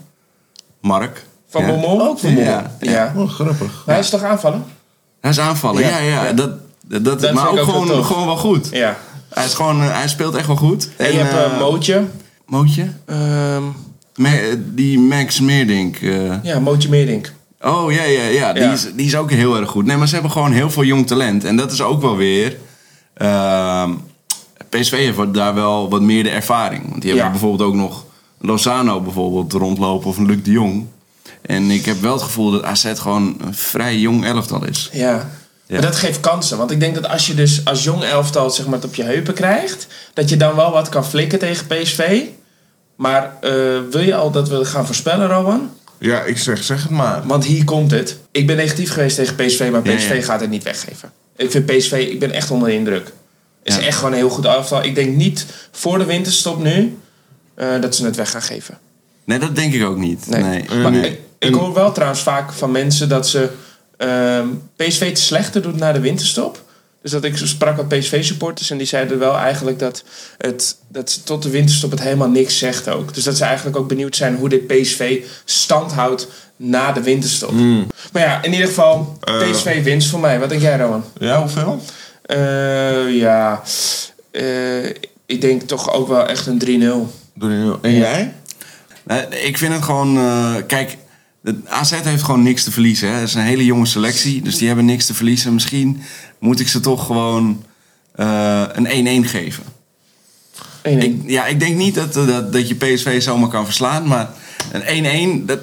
Mark. 0.81 1.25
Van 1.50 1.62
Ja. 1.62 1.68
Bommel? 1.69 2.01
Ook 2.07 2.19
van 2.19 2.33
Bommel. 2.36 2.54
Ja, 2.54 2.71
Ja. 2.80 2.92
ja. 2.92 3.13
Oh, 3.15 3.30
grappig. 3.30 3.83
Hij 3.86 4.00
is 4.00 4.09
toch 4.09 4.24
aanvallen? 4.24 4.63
Hij 5.21 5.31
is 5.31 5.39
aanvallen, 5.39 5.81
ja, 5.81 5.89
Ja, 5.89 5.98
ja. 5.98 6.25
ja. 6.25 6.33
Dat, 6.33 6.51
dat, 7.03 7.33
maar 7.33 7.50
ook, 7.50 7.60
gewoon, 7.60 8.06
gewoon 8.06 8.25
wel 8.25 8.38
goed. 8.38 8.68
Ja. 8.71 8.98
Hij, 9.33 9.45
is 9.45 9.53
gewoon, 9.53 9.81
eh, 9.81 9.94
hij 9.98 10.07
speelt 10.07 10.36
echt 10.36 10.48
wel 10.48 10.56
goed. 10.56 10.89
En, 10.98 11.12
je 11.13 11.18
hebt 11.19 11.60
Mootje. 11.60 12.03
Mootje? 12.45 12.88
Ehm, 13.06 13.63
Me- 14.15 14.30
eh, 14.30 14.56
die 14.60 15.00
Max 15.00 15.39
Meerdink. 15.39 15.95
eh. 15.98 16.44
ja, 16.44 16.60
Mootje 16.60 16.89
Meerdink. 16.89 17.33
Oh 17.62 17.92
ja, 17.92 18.04
ja, 18.04 18.24
ja. 18.24 18.54
Die. 18.54 18.63
Is, 18.63 18.88
die 18.95 19.06
is 19.06 19.15
ook 19.15 19.31
heel 19.31 19.57
erg 19.57 19.69
goed. 19.69 19.86
Nee, 19.86 19.98
maar 19.98 20.07
ze 20.07 20.13
hebben 20.13 20.31
gewoon 20.31 20.51
heel 20.51 20.69
veel 20.71 20.83
jong 20.83 21.07
talent. 21.07 21.44
En 21.44 21.56
dat 21.56 21.71
is 21.71 21.81
ook 21.81 22.01
wel 22.01 22.15
weer. 22.15 22.57
ehm, 23.13 23.92
PSV 24.69 24.92
heeft 24.92 25.33
daar 25.33 25.54
wel 25.54 25.89
wat 25.89 26.01
meer 26.01 26.24
de 26.24 26.30
ervaring. 26.30 26.89
Want 26.89 27.01
die 27.01 27.12
hebben 27.12 27.31
bijvoorbeeld 27.31 27.69
ook 27.69 27.75
nog 27.75 28.06
Lozano 28.39 29.01
bijvoorbeeld 29.01 29.54
rondlopen 29.54 30.09
of 30.09 30.18
Luc 30.18 30.44
de 30.44 30.51
Jong. 30.51 30.86
En 31.42 31.71
ik 31.71 31.86
heb 31.86 32.01
wel 32.01 32.13
het 32.13 32.21
gevoel 32.21 32.51
dat 32.51 32.63
AZ 32.63 32.92
gewoon 32.95 33.36
een 33.42 33.54
vrij 33.54 33.98
jong 33.98 34.25
elftal 34.25 34.65
is. 34.65 34.89
Ja. 34.94 35.30
Ja. 35.65 35.74
Maar 35.74 35.81
dat 35.81 35.95
geeft 35.95 36.19
kansen. 36.19 36.57
Want 36.57 36.71
ik 36.71 36.80
denk 36.80 36.95
dat 36.95 37.07
als 37.07 37.27
je 37.27 37.33
dus 37.33 37.65
als 37.65 37.83
jong 37.83 38.03
elftal 38.03 38.50
zeg 38.50 38.65
maar, 38.65 38.75
het 38.75 38.86
op 38.86 38.95
je 38.95 39.03
heupen 39.03 39.33
krijgt... 39.33 39.88
dat 40.13 40.30
je 40.30 40.38
dan 40.38 40.56
wel 40.56 40.71
wat 40.71 40.89
kan 40.89 41.06
flikken 41.06 41.39
tegen 41.39 41.68
PSV. 41.68 42.21
Maar 42.95 43.38
eh, 43.42 43.51
wil 43.92 44.01
je 44.01 44.15
al 44.15 44.31
dat 44.31 44.50
we 44.50 44.65
gaan 44.65 44.86
voorspellen, 44.86 45.27
Rowan? 45.27 45.69
Ja, 45.99 46.21
ik 46.23 46.38
zeg, 46.38 46.63
zeg 46.63 46.81
het 46.81 46.91
maar. 46.91 47.21
Want 47.27 47.45
hier 47.45 47.63
komt 47.63 47.91
het. 47.91 48.17
Ik 48.31 48.47
ben 48.47 48.55
negatief 48.55 48.91
geweest 48.91 49.15
tegen 49.15 49.35
PSV, 49.35 49.69
maar 49.71 49.81
PSV 49.81 50.13
ja. 50.15 50.21
gaat 50.21 50.41
het 50.41 50.49
niet 50.49 50.63
weggeven. 50.63 51.11
Ik 51.35 51.51
vind 51.51 51.65
PSV, 51.65 51.91
ik 52.11 52.19
ben 52.19 52.31
echt 52.31 52.51
onder 52.51 52.67
de 52.69 52.73
indruk. 52.75 53.05
Het 53.63 53.73
is 53.73 53.75
Ja. 53.75 53.81
echt 53.88 53.97
gewoon 53.97 54.11
een 54.11 54.17
heel 54.17 54.29
goed 54.29 54.45
elftal. 54.45 54.83
Ik 54.83 54.95
denk 54.95 55.15
niet 55.15 55.45
voor 55.71 55.97
de 55.97 56.05
winterstop 56.05 56.63
nu 56.63 56.97
eh, 57.55 57.81
dat 57.81 57.95
ze 57.95 58.05
het 58.05 58.15
weg 58.15 58.31
gaan 58.31 58.41
geven. 58.41 58.77
Nee, 59.23 59.39
dat 59.39 59.55
denk 59.55 59.73
ik 59.73 59.83
ook 59.85 59.97
niet. 59.97 60.27
Nee. 60.27 60.41
Nee. 60.44 60.61
Eh, 60.69 60.81
Maar 60.81 60.91
nee. 60.91 61.09
ik, 61.11 61.19
ik 61.39 61.53
hoor 61.53 61.73
wel 61.73 61.91
trouwens 61.91 62.21
vaak 62.21 62.53
van 62.53 62.71
mensen 62.71 63.09
dat 63.09 63.27
ze 63.27 63.50
ehm, 63.97 64.47
PSV 64.75 65.13
te 65.13 65.21
slechter 65.21 65.61
doet 65.61 65.75
na 65.75 65.91
de 65.91 66.00
winterstop. 66.00 66.65
Dus 67.01 67.11
dat 67.11 67.23
ik 67.23 67.38
sprak 67.38 67.77
met 67.77 67.88
PSV-supporters 67.99 68.69
en 68.71 68.77
die 68.77 68.88
zeiden 68.88 69.19
wel 69.19 69.36
eigenlijk 69.38 69.79
dat, 69.79 70.03
het, 70.38 70.77
dat 70.88 71.12
ze 71.12 71.24
tot 71.24 71.43
de 71.43 71.50
winterstop 71.50 71.91
het 71.91 72.01
helemaal 72.01 72.29
niks 72.29 72.57
zegt 72.57 72.89
ook. 72.89 73.13
Dus 73.13 73.24
dat 73.24 73.38
ze 73.38 73.43
eigenlijk 73.43 73.77
ook 73.77 73.88
benieuwd 73.88 74.15
zijn 74.15 74.36
hoe 74.36 74.50
dit 74.50 74.67
PSV 74.67 75.24
stand 75.45 75.91
houdt 75.91 76.27
na 76.55 76.91
de 76.91 77.01
winterstop. 77.01 77.51
Maar 78.12 78.22
ja, 78.22 78.43
in 78.43 78.51
ieder 78.51 78.67
geval, 78.67 79.17
Hmm. 79.22 79.39
Eh. 79.41 79.51
PSV 79.51 79.83
winst 79.83 80.10
voor 80.10 80.19
mij. 80.19 80.39
Wat 80.39 80.50
denk 80.50 80.62
jij, 80.62 80.77
Rowan? 80.77 81.03
Ja, 81.19 81.39
hoeveel? 81.39 81.81
Eh, 82.22 83.15
ja, 83.17 83.62
eh, 84.31 84.86
ik 85.25 85.41
denk 85.41 85.62
toch 85.62 85.91
ook 85.93 86.07
wel 86.07 86.25
echt 86.27 86.45
een 86.48 86.57
3-0. 86.57 87.13
Doe 87.33 87.51
je 87.51 87.57
nu- 87.57 87.74
En 87.81 87.93
jij? 87.93 88.33
Nee, 89.03 89.27
ik 89.43 89.57
vind 89.57 89.74
het 89.74 89.83
gewoon... 89.83 90.17
eh, 90.17 90.55
kijk, 90.67 90.98
AZ 91.66 91.92
heeft 91.92 92.24
gewoon 92.24 92.44
niks 92.44 92.63
te 92.63 92.72
verliezen. 92.72 93.08
Hè. 93.10 93.13
Het 93.13 93.27
is 93.27 93.34
een 93.34 93.42
hele 93.42 93.66
jonge 93.66 93.86
selectie, 93.86 94.42
dus 94.42 94.58
die 94.58 94.68
hebben 94.68 94.86
niks 94.86 95.06
te 95.06 95.13
verliezen. 95.13 95.54
Misschien 95.54 96.01
moet 96.39 96.60
ik 96.60 96.68
ze 96.68 96.80
toch 96.80 97.06
gewoon 97.06 97.63
eh, 98.16 98.63
een 98.74 99.24
1-1 99.25 99.30
geven. 99.30 99.63
1-1. 99.63 99.70
Ik, 100.82 101.16
ja, 101.25 101.46
ik 101.46 101.60
denk 101.60 101.75
niet 101.77 101.96
dat, 101.96 102.13
dat, 102.13 102.54
dat 102.54 102.68
je 102.68 102.75
PSV 102.75 103.22
zomaar 103.22 103.50
kan 103.50 103.66
verslaan. 103.66 104.08
Maar 104.08 104.30
een 104.72 105.42
1-1, 105.42 105.46
dat 105.46 105.60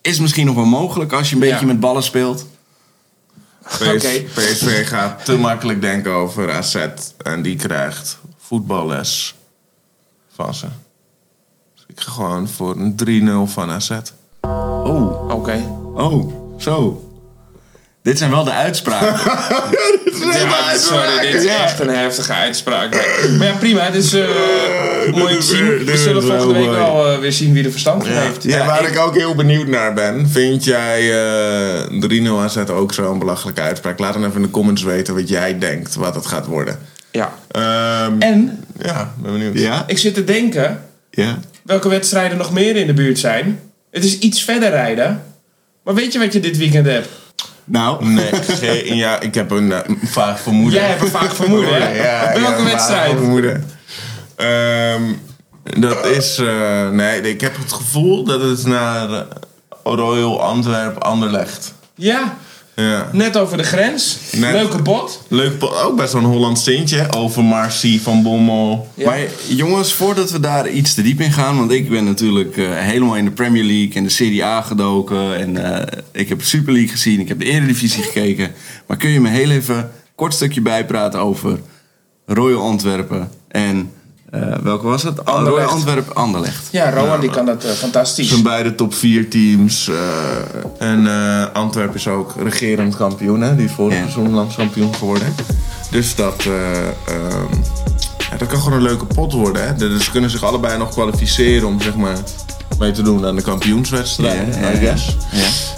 is 0.00 0.18
misschien 0.18 0.46
nog 0.46 0.54
wel 0.54 0.64
mogelijk 0.64 1.12
als 1.12 1.28
je 1.28 1.34
een 1.34 1.40
beetje 1.40 1.60
Ja. 1.60 1.66
met 1.66 1.80
ballen 1.80 2.02
speelt. 2.02 2.46
PS. 3.62 4.04
PSV 4.34 4.88
gaat 4.88 5.24
te 5.24 5.36
makkelijk 5.36 5.80
denken 5.80 6.12
over 6.12 6.52
AZ. 6.52 6.86
En 7.24 7.42
die 7.42 7.56
krijgt 7.56 8.18
voetballes 8.38 9.34
van 10.34 10.54
ze. 10.54 10.66
Dus 11.74 11.84
ik 11.86 12.00
ga 12.00 12.10
gewoon 12.10 12.48
voor 12.48 12.76
een 12.76 13.46
3-0 13.48 13.52
van 13.52 13.70
AZ. 13.70 13.90
Oh, 14.88 15.30
Oké. 15.34 15.64
oh, 15.94 16.32
zo. 16.58 17.02
Dit 18.02 18.18
zijn 18.18 18.30
wel 18.30 18.44
de 18.44 18.52
uitspraken. 18.52 19.30
Ja, 20.32 20.76
sorry, 20.76 21.20
dit 21.20 21.34
is 21.42 21.44
echt 21.44 21.80
een 21.80 21.88
heftige 21.88 22.32
uitspraak. 22.32 22.92
Maar 23.38 23.46
ja, 23.46 23.54
prima. 23.58 23.80
Het 23.80 23.94
is 23.94 24.12
eh, 24.12 24.24
mooi 25.14 25.34
te 25.36 25.42
zien. 25.42 25.66
dit 25.78 25.90
We 25.90 25.96
zullen 25.96 26.22
volgende 26.22 26.54
week 26.54 26.64
mooi. 26.64 26.76
wel 26.78 27.12
eh, 27.12 27.18
weer 27.18 27.32
zien 27.32 27.52
wie 27.52 27.64
er 27.64 27.70
verstand 27.70 28.06
van 28.06 28.12
heeft. 28.16 28.42
Ja, 28.42 28.66
waar 28.66 28.88
ik... 28.90 28.98
ook 28.98 29.14
heel 29.14 29.34
benieuwd 29.34 29.66
naar 29.66 29.94
ben. 29.94 30.28
Vind 30.28 30.64
jij 30.64 31.12
eh 31.80 32.26
3-0 32.26 32.28
AZ 32.30 32.56
ook 32.70 32.92
zo'n 32.94 33.18
belachelijke 33.18 33.60
uitspraak? 33.60 33.98
Laat 33.98 34.12
dan 34.12 34.24
even 34.24 34.36
in 34.36 34.42
de 34.42 34.50
comments 34.50 34.82
weten 34.82 35.14
wat 35.14 35.28
jij 35.28 35.58
denkt 35.58 35.94
wat 35.94 36.14
het 36.14 36.26
gaat 36.26 36.46
worden. 36.46 36.78
Ja. 37.10 37.32
Ehm, 37.50 38.12
En 38.18 38.64
ja, 38.82 39.12
ben 39.22 39.32
benieuwd. 39.32 39.58
ja? 39.58 39.84
ik 39.86 39.98
zit 39.98 40.14
te 40.14 40.24
denken 40.24 40.84
Ja? 41.10 41.38
welke 41.64 41.88
wedstrijden 41.88 42.38
nog 42.38 42.52
meer 42.52 42.76
in 42.76 42.86
de 42.86 42.94
buurt 42.94 43.18
zijn. 43.18 43.60
Het 43.90 44.04
is 44.04 44.18
iets 44.18 44.42
verder 44.42 44.70
rijden. 44.70 45.22
Maar 45.84 45.94
weet 45.94 46.12
je 46.12 46.18
wat 46.18 46.32
je 46.32 46.40
dit 46.40 46.56
weekend 46.56 46.86
hebt? 46.86 47.08
Nou, 47.64 48.04
Nee, 48.04 48.32
geen- 48.60 48.96
ja, 48.96 49.20
ik 49.20 49.34
heb 49.34 49.50
een 49.50 49.72
eh, 49.72 49.78
vaag 50.04 50.40
vermoeden. 50.40 50.80
Jij 50.80 50.88
hebt 50.88 51.02
een 51.02 51.08
vaak 51.08 51.34
vermoeden, 51.34 51.82
hè? 51.82 51.94
Ja, 52.04 52.32
Welke 52.32 52.40
ja, 52.40 52.46
een 52.56 52.62
vaag 52.62 52.72
wedstrijd? 52.72 53.10
vermoeden. 53.10 53.70
Ehm, 54.36 55.02
dat 55.80 56.06
is... 56.06 56.38
eh, 56.38 56.90
nee, 56.90 57.20
ik 57.20 57.40
heb 57.40 57.56
het 57.56 57.72
gevoel 57.72 58.24
dat 58.24 58.40
het 58.42 58.66
naar 58.66 59.24
Royal 59.82 60.42
Antwerp 60.42 60.96
Anderlecht. 60.98 61.74
Ja, 61.94 62.36
Ja. 62.82 63.08
net 63.12 63.36
over 63.36 63.56
de 63.56 63.62
grens. 63.62 64.18
Net. 64.36 64.52
Leuke 64.52 64.82
pot. 64.82 65.22
Leuk, 65.28 65.58
po- 65.58 65.74
ook 65.84 65.96
best 65.96 66.12
wel 66.12 66.22
een 66.22 66.28
Hollands 66.28 66.64
tintje. 66.64 67.06
Over 67.16 67.44
Marcy 67.44 68.00
van 68.00 68.22
Bommel. 68.22 68.88
Ja. 68.94 69.04
Maar 69.04 69.18
jongens, 69.48 69.92
voordat 69.92 70.30
we 70.30 70.40
daar 70.40 70.68
iets 70.68 70.94
te 70.94 71.02
diep 71.02 71.20
in 71.20 71.32
gaan, 71.32 71.56
want 71.58 71.70
ik 71.70 71.88
ben 71.90 72.04
natuurlijk 72.04 72.56
eh, 72.56 72.64
helemaal 72.70 73.16
in 73.16 73.24
de 73.24 73.30
Premier 73.30 73.64
League 73.64 73.94
en 73.94 74.02
de 74.02 74.08
Serie 74.08 74.44
A 74.44 74.62
gedoken. 74.62 75.36
En 75.38 75.74
eh, 75.74 75.98
ik 76.12 76.28
heb 76.28 76.38
de 76.38 76.44
Super 76.44 76.72
League 76.72 76.90
gezien, 76.90 77.20
ik 77.20 77.28
heb 77.28 77.38
de 77.38 77.44
Eredivisie 77.44 78.02
gekeken. 78.02 78.50
Maar 78.86 78.96
kun 78.96 79.10
je 79.10 79.20
me 79.20 79.28
heel 79.28 79.50
even 79.50 79.76
een 79.76 79.84
kort 80.14 80.34
stukje 80.34 80.60
bijpraten 80.60 81.20
over 81.20 81.58
Royal 82.26 82.62
Antwerpen 82.62 83.30
en 83.48 83.90
eh, 84.30 84.40
welke 84.62 84.86
was 84.86 85.02
het? 85.02 85.24
Anderlecht. 85.24 85.56
Royal 85.56 85.70
Antwerpen 85.70 86.14
Anderlecht. 86.14 86.68
Ja, 86.70 86.90
Rowan 86.90 87.20
die 87.20 87.30
kan 87.30 87.46
dat 87.46 87.64
eh, 87.64 87.70
fantastisch. 87.70 88.28
Zijn 88.28 88.42
beide 88.42 88.74
top 88.74 88.94
4 88.94 89.30
teams. 89.30 89.88
eh, 89.88 90.88
en 90.88 91.08
Antwerpen 91.52 91.94
is 91.94 92.08
ook 92.08 92.34
regerend 92.42 92.96
kampioen. 92.96 93.40
Hè? 93.40 93.56
Die 93.56 93.64
is 93.64 93.72
vorig 93.72 93.96
seizoen 93.98 94.30
landskampioen 94.34 94.94
geworden. 94.94 95.34
Dus 95.90 96.14
dat, 96.14 96.44
eh, 96.46 96.78
ehm, 96.86 97.54
ja, 98.30 98.36
dat 98.38 98.48
kan 98.48 98.58
gewoon 98.60 98.72
een 98.78 98.82
leuke 98.84 99.04
pot 99.06 99.32
worden. 99.32 99.66
Hè? 99.66 99.74
Dus 99.74 100.04
ze 100.04 100.10
kunnen 100.10 100.30
zich 100.30 100.42
allebei 100.44 100.78
nog 100.78 100.90
kwalificeren 100.90 101.68
om 101.68 101.80
zeg 101.80 101.94
maar, 101.94 102.16
mee 102.78 102.90
te 102.92 103.02
doen 103.02 103.26
aan 103.26 103.36
de 103.36 103.42
kampioenswedstrijd. 103.42 104.56
I 104.56 104.78
guess. 104.78 105.16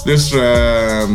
Dus 0.04 0.32
ehm, 0.32 1.12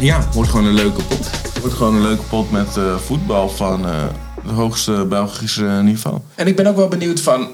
ja, 0.00 0.26
wordt 0.32 0.50
gewoon 0.50 0.66
een 0.66 0.74
leuke 0.74 1.02
pot. 1.02 1.30
Wordt 1.60 1.76
gewoon 1.76 1.94
een 1.94 2.02
leuke 2.02 2.22
pot 2.22 2.50
met 2.50 2.68
voetbal 3.06 3.48
van 3.48 3.86
het 4.42 4.52
hoogste 4.54 5.06
Belgische 5.08 5.64
niveau. 5.82 6.18
En 6.34 6.46
ik 6.46 6.56
ben 6.56 6.66
ook 6.66 6.76
wel 6.76 6.88
benieuwd 6.88 7.20
van... 7.20 7.48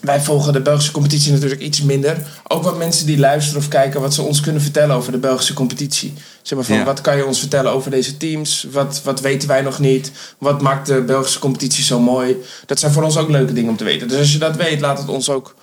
Wij 0.00 0.20
volgen 0.20 0.52
de 0.52 0.60
Belgische 0.60 0.92
competitie 0.92 1.32
natuurlijk 1.32 1.60
iets 1.60 1.82
minder. 1.82 2.16
Ook 2.48 2.62
wat 2.62 2.78
mensen 2.78 3.06
die 3.06 3.18
luisteren 3.18 3.60
of 3.60 3.68
kijken... 3.68 4.00
wat 4.00 4.14
ze 4.14 4.22
ons 4.22 4.40
kunnen 4.40 4.62
vertellen 4.62 4.96
over 4.96 5.12
de 5.12 5.18
Belgische 5.18 5.54
competitie. 5.54 6.12
Zeg 6.42 6.58
maar 6.58 6.66
van, 6.66 6.76
Ja. 6.76 6.84
wat 6.84 7.00
kan 7.00 7.16
je 7.16 7.26
ons 7.26 7.38
vertellen 7.38 7.72
over 7.72 7.90
deze 7.90 8.16
teams? 8.16 8.66
Wat, 8.72 9.00
wat 9.04 9.20
weten 9.20 9.48
wij 9.48 9.60
nog 9.62 9.78
niet? 9.78 10.12
Wat 10.38 10.60
maakt 10.62 10.86
de 10.86 11.00
Belgische 11.02 11.38
competitie 11.38 11.84
zo 11.84 12.00
mooi? 12.00 12.36
Dat 12.66 12.78
zijn 12.78 12.92
voor 12.92 13.02
ons 13.02 13.16
ook 13.16 13.28
leuke 13.30 13.52
dingen 13.52 13.70
om 13.70 13.76
te 13.76 13.84
weten. 13.84 14.08
Dus 14.08 14.18
als 14.18 14.32
je 14.32 14.38
dat 14.38 14.56
weet, 14.56 14.80
laat 14.80 14.98
het 14.98 15.08
ons 15.08 15.30
ook 15.30 15.54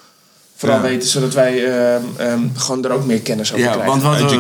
vooral 0.56 0.78
Ja. 0.78 0.84
weten... 0.84 1.10
zodat 1.10 1.34
wij 1.34 1.66
ehm, 1.66 2.02
ehm, 2.18 2.42
gewoon 2.56 2.86
er 2.86 2.92
ook 2.92 3.06
meer 3.06 3.22
kennis 3.22 3.52
over 3.54 3.64
Ja, 3.66 3.72
krijgen. 3.72 3.92
want 3.92 4.04
wat 4.04 4.32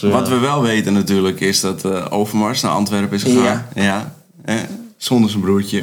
we, 0.00 0.08
wat 0.10 0.28
we 0.28 0.38
wel 0.38 0.62
weten 0.62 0.92
natuurlijk 0.92 1.40
is 1.40 1.60
dat 1.60 1.84
eh, 1.84 2.06
Overmars 2.10 2.60
naar 2.62 2.72
Antwerpen 2.72 3.16
is 3.16 3.22
gegaan. 3.22 3.66
Ja. 3.74 4.14
Eh, 4.44 4.54
zonder 4.98 5.30
zijn 5.30 5.42
broertje. 5.42 5.82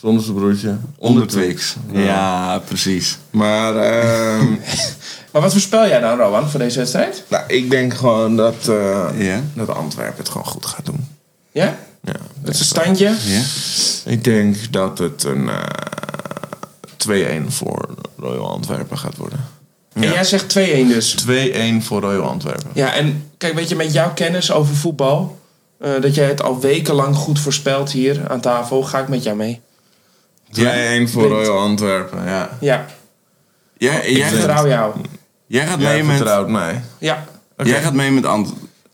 Zonder 0.00 0.22
zijn 0.24 0.36
broertje. 0.36 0.76
Onder 0.98 1.26
Twix. 1.26 1.76
Ja, 1.92 2.58
precies. 2.58 3.18
Maar 3.30 3.76
ehm, 3.76 4.46
Maar 5.32 5.42
wat 5.42 5.52
voorspel 5.52 5.86
jij 5.88 6.00
dan, 6.00 6.18
Rowan, 6.18 6.48
voor 6.50 6.60
deze 6.60 6.78
wedstrijd? 6.78 7.24
nou, 7.28 7.44
ik 7.46 7.70
denk 7.70 7.94
gewoon 7.94 8.36
dat, 8.36 8.68
eh, 8.68 9.36
dat 9.54 9.68
Antwerpen 9.68 10.18
het 10.18 10.28
gewoon 10.28 10.46
goed 10.46 10.66
gaat 10.66 10.84
doen. 10.86 11.08
Ja? 11.52 11.76
Ja, 12.02 12.12
Dat 12.40 12.54
is 12.54 12.60
een 12.60 12.66
standje. 12.66 13.14
Ja. 13.24 13.40
ik 14.10 14.24
denk 14.24 14.56
dat 14.72 14.98
het 14.98 15.24
een 15.24 15.48
eh 15.48 15.62
2-1 16.96 17.44
voor 17.52 17.88
Royal 18.18 18.50
Antwerpen 18.50 18.98
gaat 18.98 19.16
worden. 19.16 19.44
En 19.92 20.02
Ja. 20.02 20.12
jij 20.12 20.24
zegt 20.24 20.48
2-1 20.48 20.88
dus. 20.88 21.14
2-1 21.14 21.82
voor 21.82 22.00
Royal 22.00 22.28
Antwerpen. 22.28 22.70
Ja, 22.74 22.94
en 22.94 23.30
kijk, 23.38 23.54
weet 23.54 23.68
je, 23.68 23.76
met 23.76 23.92
jouw 23.92 24.12
kennis 24.14 24.50
over 24.52 24.74
voetbal... 24.74 25.38
eh, 25.80 25.90
dat 26.00 26.14
jij 26.14 26.26
het 26.26 26.42
al 26.42 26.60
wekenlang 26.60 27.14
goed 27.16 27.40
voorspelt 27.40 27.90
hier 27.90 28.20
aan 28.28 28.40
tafel... 28.40 28.82
ga 28.82 28.98
ik 28.98 29.08
met 29.08 29.22
jou 29.22 29.36
mee. 29.36 29.60
2-1 30.60 31.10
voor. 31.10 31.28
Royal 31.28 31.58
Antwerpen, 31.58 32.24
ja. 32.24 32.50
Ja, 32.60 32.86
Jij, 33.78 34.00
ik 34.06 34.16
jij, 34.16 34.28
gaat, 34.28 34.38
vertrouw 34.38 34.66
jou. 34.68 34.94
jij 35.46 35.66
gaat 35.66 35.80
Jij 35.80 35.92
mee 35.92 36.02
met... 36.04 36.16
vertrouwt 36.16 36.48
mij. 36.48 36.82
Ja. 36.98 37.24
Oké. 37.58 37.68
Jij 37.68 37.82
gaat 37.82 37.92
mee 37.92 38.10
met 38.10 38.26
Ant... 38.26 38.52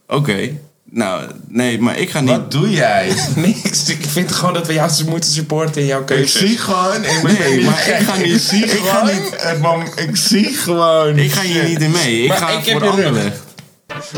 Oké. 0.09 0.51
Nou, 0.85 1.31
nee, 1.49 1.81
maar 1.81 1.99
ik 1.99 2.11
ga 2.11 2.21
niet... 2.21 2.31
Wat 2.31 2.51
doe 2.51 2.71
jij? 2.71 3.13
Niks. 3.37 3.89
Ik 3.89 4.05
vind 4.07 4.33
gewoon 4.33 4.55
dat 4.55 4.67
we 4.67 4.73
jou 4.73 4.91
moeten 5.09 5.31
supporten 5.31 5.81
in 5.81 5.87
jouw 5.87 6.01
Ik 6.01 6.07
keuze. 6.07 6.39
zie 6.47 6.59
gewoon... 6.59 7.05
Ik 7.05 7.23
Nee, 7.39 7.65
maar 7.65 7.89
ik 7.89 7.95
ga 8.07 8.17
niet- 8.17 8.27
Ik 8.35 8.41
zie 8.41 8.65
ik 8.65 8.71
ga 8.71 8.95
gewoon... 8.99 9.15
niet- 9.15 9.93
het 9.97 10.09
Ik 10.09 10.17
zie 10.17 10.45
gewoon... 10.55 11.19
Ik 11.19 11.33
ga 11.33 11.43
hier 11.43 11.65
niet 11.65 11.81
in 11.81 11.91
mee. 11.91 12.23
Ik 12.23 12.29
Maar 12.29 12.37
ga 12.37 12.49
ik 12.51 12.71
voor. 12.71 12.89
Anderlecht. 12.89 13.43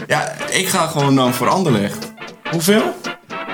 Ja, 0.07 0.33
ik 0.51 0.69
ga 0.69 0.87
gewoon 0.87 1.15
dan 1.15 1.35
voor 1.35 1.49
Anderlecht. 1.49 2.13
Hoeveel? 2.55 2.97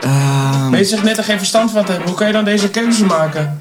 Ehm, 0.00 0.71
Maar 0.71 0.78
je 0.78 0.85
zegt 0.85 1.02
net 1.02 1.19
er 1.19 1.25
geen 1.25 1.38
verstand 1.38 1.71
van 1.71 1.85
te 1.85 1.90
hebben. 1.90 2.09
Hoe 2.09 2.16
kan 2.19 2.26
je 2.26 2.33
dan 2.33 2.45
deze 2.45 2.69
keuze 2.71 3.04
maken? 3.04 3.57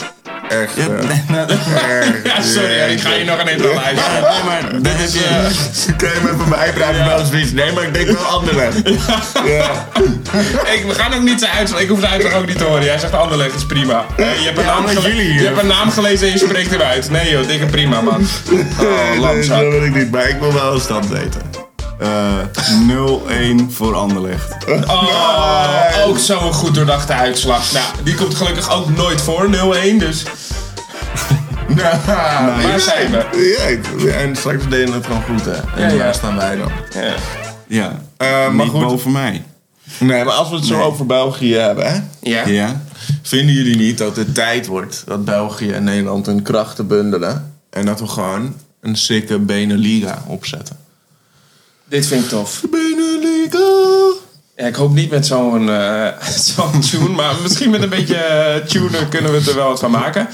Echt, 0.50 0.74
ja, 0.76 0.84
eh, 0.84 1.18
nou, 1.28 1.48
Ja, 2.24 2.42
sorry, 2.42 2.72
ja, 2.78 2.84
ik 2.84 3.00
ga 3.02 3.14
je 3.14 3.26
nog 3.26 3.40
een 3.40 3.48
eental 3.48 3.80
uit. 3.80 3.96
nee, 3.96 4.44
maar 4.46 4.62
dan 4.82 4.92
heb 4.96 5.10
je... 5.10 5.48
Kun 5.98 6.08
je 6.08 6.20
me 6.24 6.30
even 6.34 6.50
bijpraten 6.50 7.06
wel 7.06 7.20
eens 7.20 7.32
iets? 7.32 7.52
Nee, 7.52 7.72
maar 7.72 7.84
ik 7.84 7.94
denk 7.94 8.08
wel 8.08 8.26
Anderlecht. 8.26 8.76
Ja. 9.46 9.88
Ik, 10.76 10.84
we 10.88 10.94
gaan 10.94 11.14
ook 11.14 11.22
niet 11.22 11.40
zijn 11.40 11.52
uitslag. 11.52 11.80
Ik 11.82 11.90
hoef 11.90 12.00
de 12.00 12.08
uitslag 12.08 12.34
ook 12.34 12.46
niet 12.48 12.58
te 12.58 12.64
horen. 12.64 12.84
Jij 12.84 12.98
zegt 13.00 13.14
Anderlecht 13.14 13.56
is 13.56 13.66
prima. 13.66 14.06
Eh, 14.16 14.40
je, 14.40 14.46
hebt 14.46 14.58
een 14.58 14.66
naam 14.66 14.78
omdat 14.86 15.04
gele- 15.04 15.08
jullie, 15.16 15.34
je 15.34 15.40
eh, 15.40 15.46
hebt 15.46 15.62
een 15.62 15.68
naam 15.68 15.92
gelezen 15.92 16.28
en 16.28 16.34
je 16.34 16.40
spreekt 16.40 16.70
hem 16.72 16.82
uit. 16.82 17.10
Nee 17.10 17.30
joh, 17.32 17.48
dikke 17.48 17.66
prima 17.66 18.02
man. 18.02 18.28
Oh, 18.52 19.32
Nee, 19.32 19.48
dat 19.48 19.60
wil 19.60 19.84
ik 19.84 19.96
niet, 19.96 20.12
maar 20.12 20.30
ik 20.30 20.36
wil 20.40 20.54
wel 20.54 20.74
een 20.74 20.80
stand 20.82 21.08
weten. 21.08 21.42
Eh 22.00 22.38
0-1 23.60 23.70
voor 23.70 23.96
Anderlecht. 23.96 24.56
Oh, 24.88 26.08
ook 26.08 26.18
zo'n 26.18 26.54
goed 26.54 26.76
doordachte 26.76 27.14
uitslag. 27.14 27.72
Nou, 27.72 27.86
die 28.04 28.16
komt 28.16 28.36
gelukkig 28.36 28.72
ook 28.72 28.96
nooit 28.98 29.22
voor, 29.22 29.50
0-1. 29.56 29.98
Dus 29.98 30.24
waar 31.76 32.80
zijn 32.80 33.12
we? 33.12 33.98
Ja, 34.06 34.12
en 34.14 34.36
straks 34.36 34.68
deden 34.70 34.94
het 34.94 35.06
gewoon 35.06 35.24
goed, 35.24 35.46
hè. 35.46 35.52
En 35.52 35.82
Ja, 35.82 35.88
ja. 35.88 35.98
waar 35.98 36.14
staan 36.14 36.36
wij 36.36 36.56
dan? 36.56 36.72
Ja. 36.94 37.14
Ja, 37.68 38.00
Eh, 38.18 38.28
maar 38.30 38.66
niet 38.66 38.70
goed. 38.74 38.82
boven 38.82 39.12
mij. 39.12 39.44
Nee, 39.98 40.24
maar 40.24 40.34
als 40.34 40.50
we 40.50 40.56
het 40.56 40.66
zo 40.66 40.76
Nee. 40.78 40.84
over 40.86 41.06
België 41.06 41.56
hebben, 41.56 41.92
hè. 41.92 42.00
Ja? 42.22 42.48
Ja? 42.48 42.82
Vinden 43.22 43.56
jullie 43.56 43.76
niet 43.78 43.98
dat 43.98 44.16
het 44.16 44.36
tijd 44.36 44.68
wordt 44.68 45.04
dat 45.06 45.26
België 45.26 45.72
en 45.72 45.84
Nederland 45.84 46.26
hun 46.26 46.42
krachten 46.42 46.88
bundelen? 46.88 47.54
En 47.70 47.86
dat 47.86 48.00
we 48.00 48.08
gewoon 48.08 48.56
een 48.82 48.96
sikke 48.96 49.40
Beneliga 49.40 50.24
opzetten? 50.28 50.78
Dit 51.90 52.06
vind 52.06 52.24
ik 52.24 52.30
tof. 52.30 52.62
Ja, 54.56 54.66
ik 54.66 54.76
hoop 54.76 54.94
niet 54.94 55.10
met 55.10 55.26
zo'n 55.26 55.70
zo'n 56.56 56.82
tune, 56.82 57.10
maar 57.10 57.36
misschien 57.42 57.70
met 57.70 57.82
een 57.82 57.90
beetje 57.90 58.16
eh, 58.16 58.66
tune 58.66 59.08
kunnen 59.10 59.32
we 59.32 59.38
het 59.38 59.48
er 59.48 59.56
wel 59.56 59.68
wat 59.68 59.80
van 59.80 59.92
maken. 59.92 60.28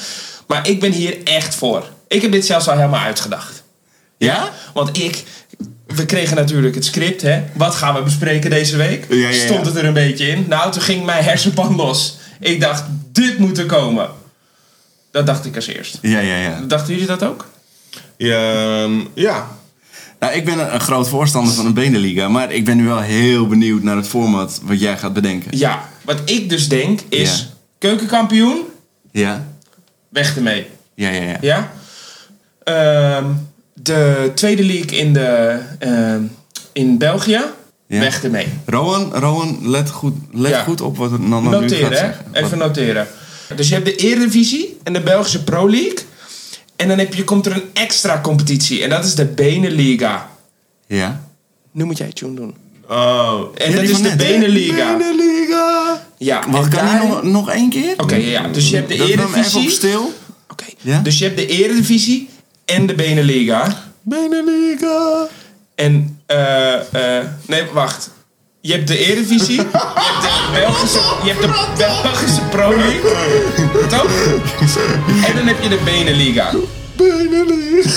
Maar 0.47 0.67
ik 0.67 0.79
ben 0.79 0.91
hier 0.91 1.17
echt 1.23 1.55
voor. 1.55 1.89
Ik 2.07 2.21
heb 2.21 2.31
dit 2.31 2.45
zelfs 2.45 2.67
al 2.67 2.75
helemaal 2.75 3.03
uitgedacht. 3.03 3.63
Ja? 4.17 4.51
Want 4.73 4.97
ik... 4.97 5.23
We 5.87 6.05
kregen 6.05 6.35
natuurlijk 6.35 6.75
het 6.75 6.85
script, 6.85 7.21
hè. 7.21 7.43
Wat 7.53 7.75
gaan 7.75 7.93
we 7.93 8.01
bespreken 8.01 8.49
deze 8.49 8.77
week? 8.77 9.05
Ja, 9.09 9.15
ja, 9.15 9.29
ja. 9.29 9.45
Stond 9.45 9.65
het 9.65 9.75
er 9.75 9.85
een 9.85 9.93
beetje 9.93 10.27
in. 10.27 10.45
Nou, 10.47 10.71
toen 10.71 10.81
ging 10.81 11.05
mijn 11.05 11.23
hersenpan 11.23 11.75
los. 11.75 12.17
Ik 12.39 12.61
dacht, 12.61 12.83
dit 13.11 13.37
moet 13.37 13.57
er 13.57 13.65
komen. 13.65 14.09
Dat 15.11 15.25
dacht 15.25 15.45
ik 15.45 15.55
als 15.55 15.67
eerst. 15.67 15.97
Ja, 16.01 16.19
ja, 16.19 16.35
ja. 16.35 16.61
Dachten 16.67 16.93
jullie 16.93 17.07
dat 17.07 17.23
ook? 17.23 17.47
Ja, 18.17 18.53
ehm, 18.83 18.99
ja. 19.13 19.47
Nou, 20.19 20.33
ik 20.33 20.45
ben 20.45 20.73
een, 20.73 20.79
groot 20.79 21.07
voorstander 21.09 21.53
van 21.53 21.65
een 21.65 21.73
Beneliga, 21.73 22.27
maar 22.27 22.51
ik 22.51 22.65
ben 22.65 22.77
nu 22.77 22.85
wel 22.85 22.99
heel 22.99 23.47
benieuwd 23.47 23.83
naar 23.83 23.95
het 23.95 24.07
format 24.07 24.59
wat 24.63 24.79
jij 24.79 24.97
gaat 24.97 25.13
bedenken. 25.13 25.57
Ja. 25.57 25.89
Wat 26.01 26.21
ik 26.25 26.49
dus 26.49 26.69
denk 26.69 26.99
is... 27.09 27.39
Ja. 27.39 27.53
Keukenkampioen, 27.77 28.61
Ja? 29.11 29.45
weg 30.09 30.35
ermee. 30.35 30.67
Ja, 30.95 31.09
ja, 31.09 31.21
ja. 31.21 31.37
Ja? 31.41 31.71
Ehm, 32.63 33.25
de 33.73 34.31
tweede 34.35 34.63
league 34.63 34.97
in, 34.97 35.13
de, 35.13 35.59
ehm, 35.79 36.21
in 36.73 36.97
België. 36.97 37.41
Ja. 37.87 37.99
Weg 37.99 38.23
ermee. 38.23 38.47
Rowan, 38.65 39.13
Rowan, 39.13 39.69
let 39.69 39.89
goed, 39.89 40.13
let 40.31 40.51
Ja. 40.51 40.63
goed 40.63 40.81
op 40.81 40.97
wat 40.97 41.11
het 41.11 41.21
Nana 41.21 41.39
nu 41.39 41.51
gaat 41.51 41.61
Noteren, 41.61 41.89
hè? 41.91 41.97
zeggen. 41.97 42.25
Even 42.31 42.49
Wat- 42.49 42.67
noteren. 42.67 43.07
Dus 43.55 43.67
je 43.67 43.73
hebt 43.73 43.85
de 43.85 43.95
Eredivisie 43.95 44.77
en 44.83 44.93
de 44.93 45.01
Belgische 45.01 45.43
Pro 45.43 45.69
League. 45.69 45.97
En 46.75 46.87
dan 46.87 46.97
heb 46.97 47.13
je, 47.13 47.23
komt 47.23 47.45
er 47.45 47.51
een 47.51 47.63
extra 47.73 48.21
competitie. 48.21 48.83
En 48.83 48.89
dat 48.89 49.05
is 49.05 49.15
de 49.15 49.25
Beneliga. 49.25 50.29
Ja? 50.87 51.21
Nu 51.71 51.83
moet 51.83 51.97
jij 51.97 52.07
het 52.07 52.15
tune 52.15 52.33
doen. 52.35 52.55
Oh. 52.89 53.41
En 53.55 53.69
Ja, 53.69 53.75
dat 53.75 53.83
is 53.89 54.01
de? 54.01 54.15
Beneliga. 54.15 54.97
Beneliga! 54.97 56.03
Ja, 56.17 56.45
en 56.45 56.51
kan 56.51 56.69
daar- 56.69 57.01
je 57.03 57.07
nog, 57.07 57.23
nog 57.23 57.49
één 57.51 57.69
keer? 57.69 57.93
Oké, 57.97 58.15
ja, 58.15 58.27
ja. 58.41 58.47
Dus 58.47 58.69
je 58.69 58.75
hebt 58.75 58.89
de 58.89 58.95
Dat 58.97 59.07
hem 59.07 59.17
even 59.19 59.29
op 59.29 59.35
Eredivisie. 59.35 59.69
stil. 59.69 60.13
Oké. 60.49 60.65
Ja? 60.81 60.99
Dus 60.99 61.17
je 61.17 61.23
hebt 61.25 61.37
de 61.37 61.47
Eredivisie 61.47 62.29
en 62.65 62.85
de 62.85 62.93
Beneliga. 62.95 63.83
Beneliga! 64.01 65.27
En, 65.75 66.19
eh, 66.25 67.17
eh, 67.19 67.25
nee, 67.47 67.63
wacht. 67.73 68.09
Je 68.65 68.71
hebt 68.73 68.87
de 68.87 68.97
Eredivisie, 68.97 69.55
je 69.55 69.61
hebt 69.61 69.71
de 70.21 70.49
Belgische, 70.53 70.99
je 71.23 71.29
hebt 71.29 71.41
de 71.41 71.99
Belgische 72.03 72.41
Pro 72.41 72.75
League, 72.75 73.11
toch? 73.87 74.11
En 75.29 75.35
dan 75.35 75.47
heb 75.47 75.61
je 75.63 75.69
de 75.69 75.79
Beneliga. 75.85 76.51
Beneliga! 76.95 77.89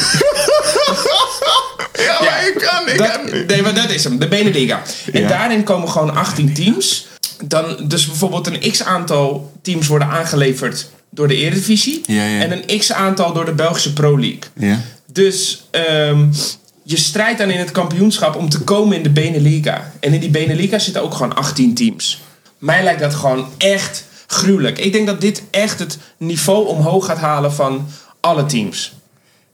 ja, 1.93 2.03
Ja, 2.05 2.21
maar 2.21 2.47
ik 2.49 2.55
kan, 2.55 2.89
ik 2.89 2.99
Dat, 2.99 3.11
kan 3.11 3.25
niet. 3.39 3.47
nee, 3.47 3.63
maar 3.63 3.75
dat 3.75 3.91
is 3.91 4.05
hem, 4.05 4.19
de 4.19 4.29
Beneliga. 4.29 4.83
En 5.13 5.21
Ja. 5.21 5.29
daarin 5.29 5.63
komen 5.63 5.89
gewoon 5.89 6.15
18 6.15 6.55
teams. 6.55 7.07
Dan, 7.45 7.77
dus 7.89 8.07
bijvoorbeeld 8.07 8.47
een 8.47 8.71
x-aantal 8.71 9.53
teams 9.63 9.87
worden 9.87 10.09
aangeleverd 10.09 10.91
door 11.11 11.29
de 11.29 11.37
Eredivisie. 11.37 12.01
Ja, 12.07 12.25
ja. 12.25 12.41
En 12.41 12.53
een 12.53 12.79
x-aantal 12.79 13.33
door 13.33 13.45
de 13.45 13.53
Belgische 13.53 13.93
Pro 13.93 14.19
League. 14.19 14.41
Ja. 14.55 14.81
Dus 15.13 15.65
ehm, 15.71 16.27
je 16.91 16.97
strijdt 16.97 17.39
dan 17.39 17.51
in 17.51 17.59
het 17.59 17.71
kampioenschap 17.71 18.37
om 18.37 18.49
te 18.49 18.61
komen 18.61 18.97
in 18.97 19.03
de 19.03 19.11
Beneliga. 19.11 19.93
En 20.01 20.13
in 20.13 20.21
die 20.21 20.31
Beneliga 20.31 20.79
zitten 20.79 21.03
ook 21.03 21.15
gewoon 21.15 21.35
18 21.35 21.75
teams. 21.75 22.23
Mij 22.59 22.83
lijkt 22.83 23.01
dat 23.01 23.15
gewoon 23.15 23.47
echt 23.59 24.05
gruwelijk. 24.27 24.79
Ik 24.79 24.93
denk 24.93 25.07
dat 25.07 25.21
dit 25.21 25.43
echt 25.51 25.79
het 25.79 25.99
niveau 26.17 26.67
omhoog 26.67 27.07
gaat 27.07 27.19
halen 27.19 27.53
van 27.53 27.87
alle 28.21 28.47
teams. 28.47 28.93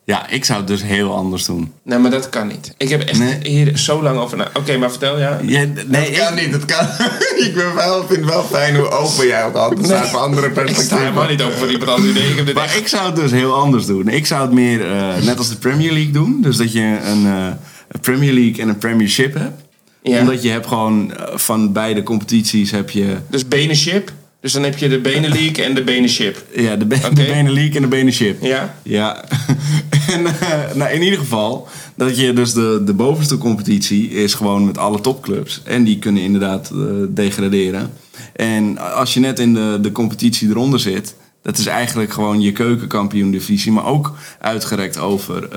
Ja, 0.04 0.28
ik 0.28 0.44
zou 0.44 0.58
het 0.58 0.66
dus 0.68 0.82
heel 0.82 1.14
anders 1.16 1.44
doen. 1.44 1.73
Nee, 1.82 1.99
maar 1.99 2.11
dat 2.11 2.28
kan 2.28 2.46
niet. 2.46 2.75
Ik 2.76 2.88
heb 2.88 3.00
echt 3.02 3.18
Nee. 3.18 3.38
hier 3.42 3.78
zo 3.78 4.02
lang 4.02 4.18
over 4.18 4.37
na... 4.37 4.50
Oké, 4.54 4.76
maar 4.76 4.90
vertel, 4.90 5.18
ja. 5.18 5.38
Ja, 5.42 5.64
nee, 5.87 6.11
Het 6.11 6.18
kan 6.18 6.38
ik- 6.38 6.44
niet, 6.44 6.52
het 6.54 6.64
kan. 6.64 6.87
ik 7.46 7.52
ben 7.54 7.75
wel, 7.75 8.06
vind 8.06 8.20
het 8.20 8.28
wel 8.30 8.42
fijn 8.44 8.76
hoe 8.76 8.88
open 8.88 9.26
jij 9.26 9.44
ook 9.44 9.54
altijd 9.54 9.84
staat 9.87 10.08
voor 10.08 10.18
andere 10.20 10.46
Ik 10.46 10.52
sta 10.52 10.62
perspectieven. 10.62 10.99
helemaal 11.04 11.28
niet 11.28 11.42
over 11.42 11.58
voor 11.58 11.70
iemand 11.70 11.90
anders. 11.90 12.12
Nee, 12.14 12.30
ik 12.30 12.37
heb 12.37 12.46
dit 12.46 12.54
Maar 12.54 12.64
echt... 12.64 12.76
ik 12.76 12.88
zou 12.88 13.06
het 13.06 13.16
dus 13.16 13.30
heel 13.30 13.54
anders 13.54 13.87
doen. 13.87 14.08
Ik 14.08 14.26
zou 14.26 14.42
het 14.42 14.52
meer 14.52 14.92
eh, 14.92 15.16
net 15.23 15.38
als 15.38 15.49
de 15.49 15.56
Premier 15.56 15.92
League 15.92 16.12
doen. 16.12 16.38
Dus 16.42 16.56
dat 16.56 16.73
je 16.73 16.80
een, 17.04 17.26
eh, 17.26 17.46
een 17.88 18.00
Premier 18.00 18.32
League 18.32 18.62
en 18.62 18.68
een 18.68 18.78
Premiership 18.78 19.34
hebt. 19.34 19.62
Ja. 20.02 20.20
Omdat 20.20 20.42
je 20.42 20.49
hebt 20.50 20.66
gewoon 20.66 21.14
eh, 21.14 21.37
van 21.37 21.73
beide 21.73 22.02
competities 22.02 22.70
heb 22.70 22.90
je 22.90 23.16
Dus 23.30 23.49
Benenship. 23.49 24.12
Dus 24.44 24.52
dan 24.52 24.62
heb 24.62 24.78
je 24.78 24.88
de 24.88 24.98
Beneleague 24.98 25.64
en 25.64 25.74
de 25.74 25.84
Benenship. 25.84 26.44
ja, 26.54 26.76
de, 26.76 26.84
be 26.86 26.96
Oké. 26.96 27.14
de 27.14 27.24
Benen 27.24 27.52
League 27.52 27.74
en 27.74 27.82
de 27.82 27.88
Benenship. 27.88 28.42
Ja? 28.42 28.76
Ja, 28.82 29.24
en 30.12 30.26
eh, 30.26 30.74
nou, 30.74 30.92
in 30.92 31.02
ieder 31.02 31.18
geval 31.18 31.68
dat 31.94 32.18
je 32.18 32.32
dus 32.32 32.52
de, 32.52 32.82
de 32.84 32.92
bovenste 32.92 33.38
competitie 33.38 34.10
is 34.10 34.34
gewoon 34.34 34.64
met 34.64 34.78
alle 34.78 35.00
topclubs. 35.00 35.60
En 35.64 35.84
die 35.84 35.98
kunnen 35.98 36.22
inderdaad 36.22 36.70
eh, 36.70 36.78
degraderen. 37.08 37.90
En 38.32 38.78
als 38.78 39.14
je 39.14 39.20
net 39.20 39.38
in 39.38 39.54
de, 39.54 39.78
de 39.80 39.92
competitie 39.92 40.48
eronder 40.48 40.80
zit, 40.80 41.14
dat 41.42 41.58
is 41.58 41.66
eigenlijk 41.66 42.12
gewoon 42.12 42.40
je 42.40 42.52
keukenkampioen 42.52 43.30
divisie. 43.30 43.72
Maar 43.72 43.86
ook 43.86 44.12
uitgerekt 44.40 44.98
over, 44.98 45.48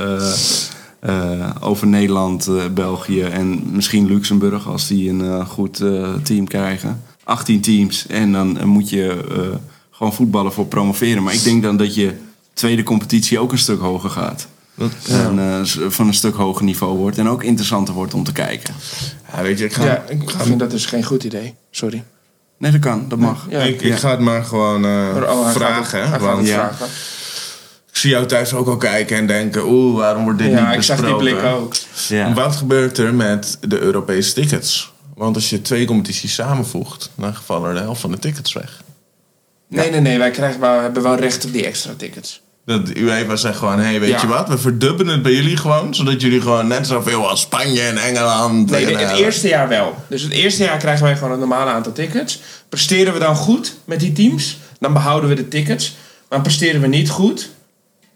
eh, 1.00 1.50
over 1.60 1.88
Nederland, 1.88 2.50
België 2.74 3.22
en 3.22 3.64
misschien 3.72 4.08
Luxemburg 4.08 4.68
als 4.68 4.88
die 4.88 5.10
een 5.10 5.46
goed 5.46 5.84
team 6.24 6.48
krijgen. 6.48 7.07
18 7.28 7.62
teams 7.62 8.08
en 8.08 8.32
dan 8.32 8.58
eh, 8.58 8.64
moet 8.64 8.90
je 8.90 9.26
eh, 9.32 9.58
gewoon 9.92 10.14
voetballen 10.14 10.54
voor 10.54 10.66
promoveren. 10.66 11.24
Maar 11.24 11.34
ik 11.34 11.44
denk 11.44 11.64
dan 11.64 11.78
dat 11.78 11.96
je 11.96 12.14
tweede 12.54 12.84
competitie 12.84 13.40
ook 13.40 13.52
een 13.52 13.58
stuk 13.58 13.80
hoger 13.80 14.10
gaat. 14.10 14.48
En 15.10 15.40
eh, 15.40 15.62
van 15.90 16.08
een 16.08 16.14
stuk 16.14 16.36
hoger 16.36 16.64
niveau 16.64 16.98
wordt. 16.98 17.18
En 17.18 17.30
ook 17.30 17.44
interessanter 17.44 17.94
wordt 17.94 18.14
om 18.14 18.24
te 18.24 18.32
kijken. 18.32 18.74
Ja, 19.36 19.42
weet 19.42 19.60
je, 19.60 19.66
ik 19.66 19.74
ga, 19.74 19.86
Ja, 19.86 20.04
ik 20.10 20.22
ik 20.22 20.30
ga, 20.30 20.44
vind 20.44 20.60
dat 20.60 20.72
dus 20.72 20.86
geen 20.86 21.04
goed 21.04 21.24
idee. 21.24 21.56
Sorry. 21.72 22.04
Nee, 22.58 22.72
dat 22.72 22.82
kan. 22.82 23.06
Dat 23.10 23.20
mag. 23.20 23.46
Ja. 23.50 23.60
ik, 23.62 23.82
ik 23.82 23.96
ga 23.96 24.10
het 24.12 24.20
maar 24.20 24.44
gewoon 24.44 24.86
eh, 24.86 25.08
oh, 25.16 25.44
gaat 25.44 25.54
vragen. 25.54 25.98
hè, 26.00 26.04
hij 26.06 26.12
gaat 26.12 26.22
want 26.22 26.38
het 26.38 26.48
ja. 26.48 26.54
vragen. 26.54 26.86
ik 27.90 27.98
zie 27.98 28.10
jou 28.10 28.26
thuis 28.26 28.54
ook 28.54 28.68
al 28.68 28.78
kijken 28.78 29.18
en 29.18 29.28
denken... 29.28 29.70
Oeh, 29.70 29.98
waarom 29.98 30.24
wordt 30.24 30.40
dit 30.40 30.52
Ja, 30.52 30.68
niet 30.68 30.76
ik 30.78 30.84
zag 30.84 30.98
die 31.00 31.16
besproken? 31.16 31.40
blik 31.40 31.54
ook. 31.54 31.74
Ja. 32.08 32.34
Wat 32.34 32.56
gebeurt 32.56 32.98
er 32.98 33.14
met 33.14 33.58
de 33.62 33.80
Europese 33.80 34.34
tickets? 34.34 34.92
Want 35.18 35.36
als 35.36 35.50
je 35.50 35.62
twee 35.62 35.86
competities 35.86 36.34
samenvoegt... 36.34 37.10
dan 37.16 37.34
vallen 37.44 37.70
er 37.70 37.76
de 37.76 37.82
helft 37.82 38.02
van 38.02 38.12
de 38.12 38.20
tickets 38.20 38.54
weg. 38.54 38.82
Nee, 39.70 39.92
nee, 39.92 40.00
nee. 40.00 40.18
Wij 40.18 40.32
krijgen 40.32 40.60
wel, 40.60 40.82
hebben 40.82 41.04
wel 41.04 41.16
recht 41.16 41.46
op 41.46 41.54
die 41.54 41.66
extra 41.66 41.94
tickets. 41.98 42.42
Dat 42.66 42.96
UEFA 42.96 43.36
zegt 43.36 43.58
gewoon, 43.58 43.80
hé, 43.80 43.86
hey, 43.86 44.00
weet 44.00 44.10
Ja. 44.10 44.22
je 44.22 44.28
wat? 44.28 44.48
We 44.48 44.58
verdubbelen 44.58 45.14
het 45.14 45.22
bij 45.22 45.34
jullie 45.34 45.58
gewoon... 45.58 45.96
zodat 45.96 46.22
jullie 46.22 46.42
gewoon 46.42 46.68
net 46.68 46.88
zoveel 46.88 47.30
als 47.30 47.42
Spanje 47.42 47.82
en 47.82 47.98
Engeland... 47.98 48.70
Nee, 48.70 48.86
en, 48.86 48.98
het 49.00 49.12
eh, 49.12 49.18
eerste 49.20 49.48
jaar 49.48 49.68
wel. 49.68 49.96
Dus 50.10 50.22
het 50.22 50.32
eerste 50.32 50.64
jaar 50.64 50.78
krijgen 50.78 51.04
wij 51.04 51.16
gewoon 51.16 51.32
een 51.34 51.40
normale 51.40 51.72
aantal 51.72 51.92
tickets. 51.92 52.40
Presteren 52.70 53.14
we 53.14 53.20
dan 53.20 53.36
goed 53.36 53.78
met 53.86 54.00
die 54.00 54.12
teams, 54.12 54.58
dan 54.80 54.94
behouden 54.94 55.30
we 55.30 55.36
de 55.36 55.48
tickets. 55.48 55.96
Maar 56.30 56.42
presteren 56.42 56.82
we 56.82 56.88
niet 56.88 57.10
goed, 57.10 57.50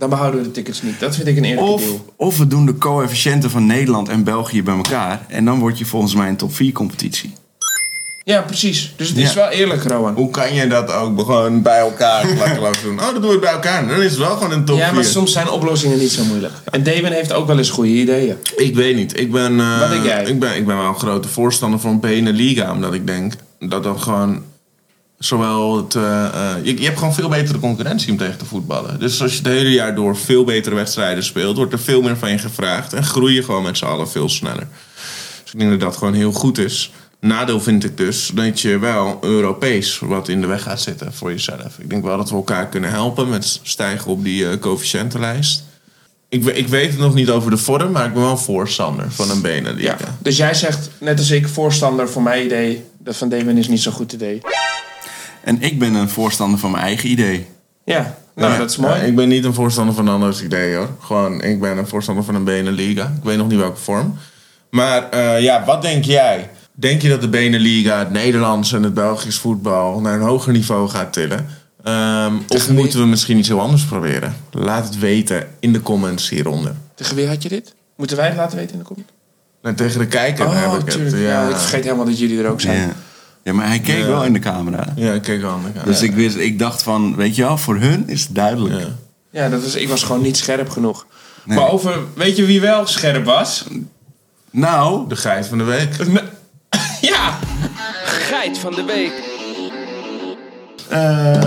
dan 0.01 0.09
behouden 0.09 0.39
we 0.41 0.45
de 0.45 0.51
tickets 0.53 0.81
niet. 0.81 0.99
Dat 0.99 1.15
vind 1.15 1.27
ik 1.27 1.37
een 1.37 1.43
eerlijke 1.43 1.69
Of, 1.71 1.81
deal. 1.81 2.05
of 2.15 2.37
we 2.37 2.47
doen 2.47 2.65
de 2.65 2.77
coëfficiënten 2.77 3.49
van 3.49 3.65
Nederland 3.65 4.09
en 4.09 4.23
België 4.23 4.63
bij 4.63 4.75
elkaar. 4.75 5.25
En 5.27 5.45
dan 5.45 5.59
word 5.59 5.77
je 5.77 5.85
volgens 5.85 6.15
mij 6.15 6.27
een 6.29 6.35
top 6.35 6.55
4 6.55 6.71
competitie. 6.71 7.33
Ja, 8.23 8.41
precies. 8.41 8.93
Dus 8.97 9.07
het 9.09 9.17
is 9.17 9.29
Ja. 9.33 9.35
wel 9.35 9.49
eerlijk, 9.49 9.83
Rowan. 9.83 10.13
Hoe 10.15 10.29
kan 10.29 10.53
je 10.53 10.67
dat 10.67 10.91
ook 10.93 11.19
gewoon 11.19 11.61
bij 11.61 11.77
elkaar 11.79 12.27
klakkeloos 12.35 12.81
doen? 12.81 12.99
Oh, 12.99 13.13
dat 13.13 13.21
doen 13.21 13.31
we 13.31 13.39
bij 13.39 13.51
elkaar. 13.51 13.87
Dan 13.87 14.01
is 14.01 14.09
het 14.11 14.19
wel 14.19 14.35
gewoon 14.35 14.51
een 14.51 14.65
top 14.65 14.77
Ja, 14.77 14.91
maar 14.91 15.03
vier. 15.03 15.11
soms 15.11 15.31
zijn 15.31 15.49
oplossingen 15.49 15.97
niet 15.97 16.11
zo 16.11 16.23
moeilijk. 16.23 16.53
En 16.71 16.83
Damon 16.83 17.11
heeft 17.11 17.33
ook 17.33 17.47
wel 17.47 17.57
eens 17.57 17.69
goede 17.69 17.89
ideeën. 17.89 18.35
Ik 18.55 18.75
weet 18.75 18.95
niet. 18.95 19.19
Ik 19.19 19.31
ben, 19.31 19.59
eh, 19.59 19.79
Wat 19.79 19.89
denk 19.89 20.05
jij? 20.05 20.23
Ik 20.25 20.39
ben, 20.39 20.55
ik 20.55 20.65
ben 20.65 20.77
wel 20.77 20.85
een 20.87 20.99
grote 20.99 21.27
voorstander 21.27 21.79
van 21.79 21.99
Beneliga. 21.99 22.71
Omdat 22.71 22.93
ik 22.93 23.07
denk 23.07 23.33
dat 23.59 23.83
dat 23.83 24.01
gewoon... 24.01 24.43
Zowel 25.23 25.77
het... 25.77 25.95
eh, 25.95 26.25
eh, 26.25 26.65
je, 26.65 26.77
je 26.77 26.85
hebt 26.85 26.97
gewoon 26.97 27.13
veel 27.13 27.29
betere 27.29 27.59
concurrentie 27.59 28.11
om 28.11 28.17
tegen 28.17 28.37
te 28.37 28.45
voetballen. 28.45 28.99
Dus 28.99 29.21
als 29.21 29.31
je 29.31 29.37
het 29.37 29.47
hele 29.47 29.71
jaar 29.71 29.95
door 29.95 30.17
veel 30.17 30.43
betere 30.43 30.75
wedstrijden 30.75 31.23
speelt... 31.23 31.57
wordt 31.57 31.73
er 31.73 31.79
veel 31.79 32.01
meer 32.01 32.17
van 32.17 32.31
je 32.31 32.37
gevraagd. 32.37 32.93
En 32.93 33.03
groei 33.03 33.35
je 33.35 33.43
gewoon 33.43 33.63
met 33.63 33.77
z'n 33.77 33.85
allen 33.85 34.09
veel 34.09 34.29
sneller. 34.29 34.67
Dus 35.43 35.53
ik 35.53 35.59
denk 35.59 35.71
dat 35.71 35.79
dat 35.79 35.97
gewoon 35.97 36.13
heel 36.13 36.31
goed 36.31 36.57
is. 36.57 36.91
Nadeel 37.19 37.61
vind 37.61 37.83
ik 37.83 37.97
dus 37.97 38.31
dat 38.33 38.59
je 38.59 38.79
wel 38.79 39.17
Europees 39.21 39.99
wat 39.99 40.27
in 40.27 40.41
de 40.41 40.47
weg 40.47 40.63
gaat 40.63 40.81
zitten 40.81 41.13
voor 41.13 41.31
jezelf. 41.31 41.77
Ik 41.77 41.89
denk 41.89 42.03
wel 42.03 42.17
dat 42.17 42.29
we 42.29 42.35
elkaar 42.35 42.67
kunnen 42.67 42.89
helpen 42.89 43.29
met 43.29 43.59
stijgen 43.63 44.11
op 44.11 44.23
die 44.23 44.49
eh 44.49 44.59
coëfficiëntenlijst. 44.59 45.63
Ik, 46.29 46.45
ik 46.45 46.67
weet 46.67 46.89
het 46.89 46.99
nog 46.99 47.13
niet 47.13 47.29
over 47.29 47.51
de 47.51 47.57
vorm, 47.57 47.91
maar 47.91 48.05
ik 48.05 48.13
ben 48.13 48.21
wel 48.21 48.37
voorstander 48.37 49.11
van 49.11 49.31
een 49.31 49.41
Beneliga. 49.41 49.97
Ja. 49.99 50.17
Dus 50.19 50.37
jij 50.37 50.53
zegt, 50.53 50.89
net 50.99 51.19
als 51.19 51.31
ik, 51.31 51.47
voorstander 51.47 52.09
voor 52.09 52.21
mijn 52.21 52.45
idee. 52.45 52.83
Dat 52.97 53.17
van 53.17 53.29
Damon 53.29 53.57
is 53.57 53.67
niet 53.67 53.81
zo'n 53.81 53.93
goed 53.93 54.13
idee. 54.13 54.41
En 55.43 55.61
ik 55.61 55.79
ben 55.79 55.93
een 55.93 56.09
voorstander 56.09 56.59
van 56.59 56.71
mijn 56.71 56.83
eigen 56.83 57.09
idee. 57.09 57.47
Ja, 57.85 58.15
nou, 58.35 58.51
Ja, 58.51 58.57
dat 58.57 58.69
is 58.69 58.77
mooi. 58.77 58.93
ja, 58.95 59.01
ik 59.01 59.15
ben 59.15 59.27
niet 59.27 59.43
een 59.45 59.53
voorstander 59.53 59.95
van 59.95 60.07
een 60.07 60.13
anders 60.13 60.43
idee 60.43 60.75
hoor. 60.75 60.89
Gewoon, 60.99 61.41
ik 61.41 61.59
ben 61.61 61.77
een 61.77 61.87
voorstander 61.87 62.23
van 62.23 62.35
een 62.35 62.43
Beneliga. 62.43 63.13
Ik 63.17 63.23
weet 63.23 63.37
nog 63.37 63.47
niet 63.47 63.59
welke 63.59 63.79
vorm. 63.79 64.13
Maar 64.69 65.09
eh, 65.09 65.41
ja, 65.41 65.63
wat 65.65 65.81
denk 65.81 66.03
jij? 66.05 66.49
Denk 66.73 67.01
je 67.01 67.09
dat 67.09 67.21
de 67.21 67.29
Beneliga 67.29 67.99
het 67.99 68.11
Nederlands 68.11 68.73
en 68.73 68.83
het 68.83 68.93
Belgisch 68.93 69.37
voetbal 69.37 69.99
naar 69.99 70.13
een 70.13 70.21
hoger 70.27 70.51
niveau 70.53 70.89
gaat 70.89 71.13
tillen? 71.13 71.47
Ehm, 71.83 72.33
of 72.47 72.69
moeten 72.69 72.99
we 72.99 73.05
misschien 73.05 73.37
iets 73.37 73.47
heel 73.47 73.59
anders 73.61 73.85
proberen? 73.85 74.35
Laat 74.51 74.85
het 74.85 74.99
weten 74.99 75.47
in 75.59 75.73
de 75.73 75.81
comments 75.81 76.29
hieronder. 76.29 76.73
Tegen 76.95 77.15
wie 77.15 77.27
had 77.27 77.43
je 77.43 77.49
dit? 77.49 77.73
Moeten 77.95 78.17
wij 78.17 78.27
het 78.27 78.35
laten 78.37 78.57
weten 78.57 78.71
in 78.73 78.79
de 78.79 78.85
comment? 78.85 79.07
En 79.61 79.75
tegen 79.75 79.99
de 79.99 80.07
kijker 80.07 80.55
heb 80.55 80.67
Oh, 80.67 80.73
ik 80.75 80.81
het. 80.81 80.89
tuurlijk. 80.91 81.17
Ja. 81.23 81.47
ik 81.49 81.55
vergeet 81.55 81.83
helemaal 81.83 82.05
dat 82.05 82.19
jullie 82.19 82.43
er 82.43 82.49
ook 82.49 82.61
zijn. 82.61 82.93
Ja. 83.43 83.53
maar 83.53 83.67
hij 83.67 83.79
keek 83.79 83.97
Ja. 83.97 84.07
wel 84.07 84.23
in 84.23 84.33
de 84.33 84.39
camera. 84.39 84.85
Ja, 84.95 85.13
ik 85.13 85.21
keek 85.21 85.43
al 85.43 85.49
aan 85.51 85.63
de 85.73 85.83
Dus 85.85 85.99
ja. 85.99 86.05
ik, 86.05 86.13
wist, 86.13 86.35
ik 86.35 86.59
dacht 86.59 86.83
van, 86.83 87.15
weet 87.15 87.35
je 87.35 87.41
wel, 87.41 87.57
voor 87.57 87.77
hun 87.77 88.09
is 88.09 88.21
het 88.21 88.35
duidelijk. 88.35 88.79
Ja. 88.79 88.87
Ja, 89.29 89.49
dat 89.49 89.61
was, 89.63 89.75
ik 89.75 89.89
was 89.89 90.03
gewoon 90.03 90.21
niet 90.21 90.37
scherp 90.37 90.69
genoeg. 90.69 91.05
Nee. 91.43 91.57
Maar 91.57 91.69
over, 91.69 91.99
weet 92.15 92.37
je 92.37 92.45
wie 92.45 92.61
wel 92.61 92.85
scherp 92.87 93.25
was? 93.25 93.65
Nou, 94.51 95.07
De 95.09 95.15
geit 95.15 95.47
van 95.47 95.57
de 95.57 95.63
week. 95.63 95.95
ja! 97.11 97.39
Geit 98.05 98.57
van 98.57 98.73
de 98.75 98.83
week. 98.83 99.13
Eh, 100.89 101.41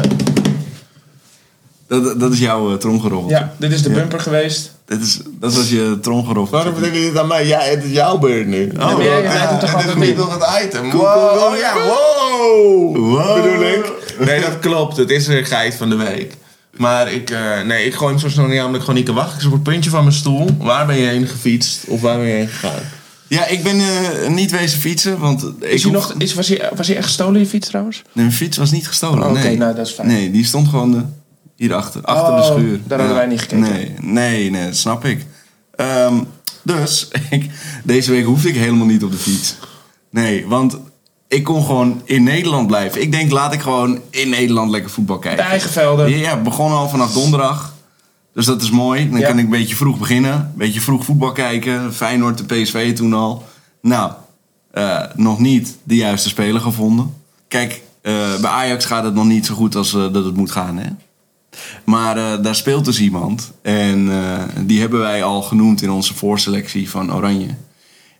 dat, 1.86 2.20
dat 2.20 2.32
is 2.32 2.38
jouw 2.38 2.70
uh, 2.70 2.76
tromgeroffel. 2.76 3.30
Ja, 3.30 3.52
dit 3.56 3.72
is 3.72 3.82
de 3.82 3.90
bumper 3.90 4.20
geweest. 4.20 4.72
Dat, 4.84 5.00
is, 5.00 5.20
dat 5.40 5.54
was 5.54 5.68
je 5.70 5.98
tromgeroffel. 6.00 6.56
Waarom 6.56 6.74
vertel 6.74 6.92
je 6.92 7.00
dit 7.00 7.18
aan 7.18 7.26
mij? 7.26 7.46
Ja, 7.46 7.60
het 7.60 7.84
is 7.84 7.90
jouw 7.90 8.18
beurt 8.18 8.46
nu. 8.46 8.72
Ja, 8.78 8.96
jij 9.00 9.58
toch 9.60 9.72
het 9.72 9.88
is 9.88 10.06
niet 10.06 10.16
nog 10.16 10.38
het 10.38 10.64
item. 10.64 10.90
Wow, 10.90 11.42
oh 11.42 11.56
ja, 11.56 11.74
wow. 11.74 12.96
Wow. 12.96 13.42
Bedoel 13.42 13.66
ik? 13.66 13.92
Nee, 14.18 14.40
dat 14.40 14.58
klopt. 14.58 14.96
Het 14.96 15.10
is 15.10 15.26
een 15.26 15.44
geit 15.44 15.74
van 15.74 15.88
de 15.88 15.96
week. 15.96 16.36
Maar 16.76 17.12
ik, 17.12 17.30
eh, 17.30 17.60
nee, 17.60 17.86
ik 17.86 17.94
gooi 17.94 18.10
hem 18.10 18.20
zo 18.20 18.28
snel 18.28 18.46
niet 18.46 18.58
aan 18.58 18.66
omdat 18.66 18.74
ik 18.74 18.80
gewoon 18.80 18.96
niet 18.96 19.06
kan 19.06 19.14
wachten. 19.14 19.34
Ik 19.34 19.40
zit 19.40 19.50
op 19.50 19.54
het 19.54 19.62
puntje 19.62 19.90
van 19.90 20.02
mijn 20.02 20.14
stoel. 20.14 20.48
Waar 20.58 20.86
ben 20.86 20.96
je 20.96 21.06
heen 21.06 21.26
gefietst? 21.26 21.84
Of 21.86 22.00
waar 22.00 22.16
ben 22.16 22.26
je 22.26 22.32
heen 22.32 22.48
gegaan? 22.48 22.82
Ja, 23.28 23.46
ik 23.46 23.62
ben 23.62 23.78
eh, 23.78 24.28
niet 24.28 24.50
wezen 24.50 24.80
fietsen, 24.80 25.18
want 25.18 25.42
ik 25.42 25.68
Is 25.68 25.82
hij 25.82 25.92
nog, 25.92 26.14
is, 26.18 26.34
was, 26.34 26.48
hij, 26.48 26.70
was 26.76 26.86
hij 26.86 26.96
echt 26.96 27.06
gestolen, 27.06 27.40
je 27.40 27.46
fiets 27.46 27.68
trouwens? 27.68 27.96
Nee, 27.96 28.24
mijn 28.24 28.36
fiets 28.36 28.56
was 28.56 28.70
niet 28.70 28.86
gestolen. 28.86 29.24
Oh, 29.24 29.30
oké, 29.30 29.40
nee. 29.40 29.56
nou, 29.56 29.74
dat 29.74 29.86
is 29.86 29.92
fijn. 29.92 30.08
Nee, 30.08 30.30
die 30.30 30.44
stond 30.44 30.68
gewoon 30.68 30.96
eh, 30.96 31.02
hierachter, 31.56 32.02
achter 32.02 32.34
de 32.36 32.40
Oh, 32.42 32.46
schuur. 32.46 32.80
daar 32.86 32.98
hadden 32.98 33.16
wij 33.16 33.26
niet 33.26 33.40
gekeken. 33.40 33.60
Nee, 33.60 33.94
nee, 34.00 34.50
nee, 34.50 34.64
dat 34.66 34.76
snap 34.76 35.04
ik. 35.04 35.26
Ehm, 35.76 36.14
dus, 36.62 37.08
ik, 37.30 37.50
deze 37.84 38.10
week 38.10 38.24
hoefde 38.24 38.48
ik 38.48 38.54
helemaal 38.54 38.86
niet 38.86 39.04
op 39.04 39.10
de 39.10 39.16
fiets. 39.16 39.56
Nee, 40.10 40.46
want 40.46 40.76
ik 41.28 41.44
kon 41.44 41.64
gewoon 41.64 42.00
in 42.04 42.22
Nederland 42.22 42.66
blijven. 42.66 43.00
Ik 43.02 43.12
denk, 43.12 43.30
laat 43.30 43.52
ik 43.52 43.60
gewoon 43.60 44.00
in 44.10 44.28
Nederland 44.28 44.70
lekker 44.70 44.90
voetbal 44.90 45.16
De 45.16 45.22
kijken. 45.22 45.44
eigen 45.44 45.70
velden. 45.70 46.10
Ja, 46.18 46.36
begon 46.40 46.72
al 46.72 46.88
vanaf 46.88 47.12
donderdag. 47.12 47.72
Dus 48.34 48.46
dat 48.46 48.62
is 48.62 48.70
mooi. 48.70 49.10
Dan 49.10 49.20
Ja. 49.20 49.26
kan 49.28 49.38
ik 49.38 49.44
een 49.44 49.50
beetje 49.50 49.76
vroeg 49.76 49.98
beginnen. 49.98 50.32
Een 50.32 50.50
beetje 50.54 50.80
vroeg 50.80 51.04
voetbal 51.04 51.32
kijken. 51.32 51.94
Feyenoord, 51.94 52.38
de 52.38 52.44
PSV 52.62 52.94
toen 52.96 53.12
al. 53.14 53.44
Nou, 53.82 54.12
eh, 54.70 55.00
nog 55.14 55.38
niet 55.38 55.76
de 55.82 55.96
juiste 55.96 56.28
speler 56.28 56.60
gevonden. 56.60 57.14
Kijk, 57.48 57.82
eh, 58.02 58.12
bij 58.40 58.50
Ajax 58.50 58.84
gaat 58.84 59.04
het 59.04 59.14
nog 59.14 59.24
niet 59.24 59.46
zo 59.46 59.54
goed 59.54 59.74
als 59.76 59.94
eh, 59.94 60.12
dat 60.12 60.24
het 60.24 60.36
moet 60.36 60.50
gaan. 60.50 60.78
Hè? 60.78 60.88
Maar 61.84 62.16
eh, 62.16 62.42
daar 62.42 62.54
speelt 62.54 62.84
dus 62.84 63.00
iemand. 63.00 63.52
En 63.62 64.10
eh, 64.12 64.42
die 64.60 64.80
hebben 64.80 65.00
wij 65.00 65.22
al 65.22 65.42
genoemd 65.42 65.82
in 65.82 65.90
onze 65.90 66.14
voorselectie 66.14 66.90
van 66.90 67.14
Oranje. 67.14 67.48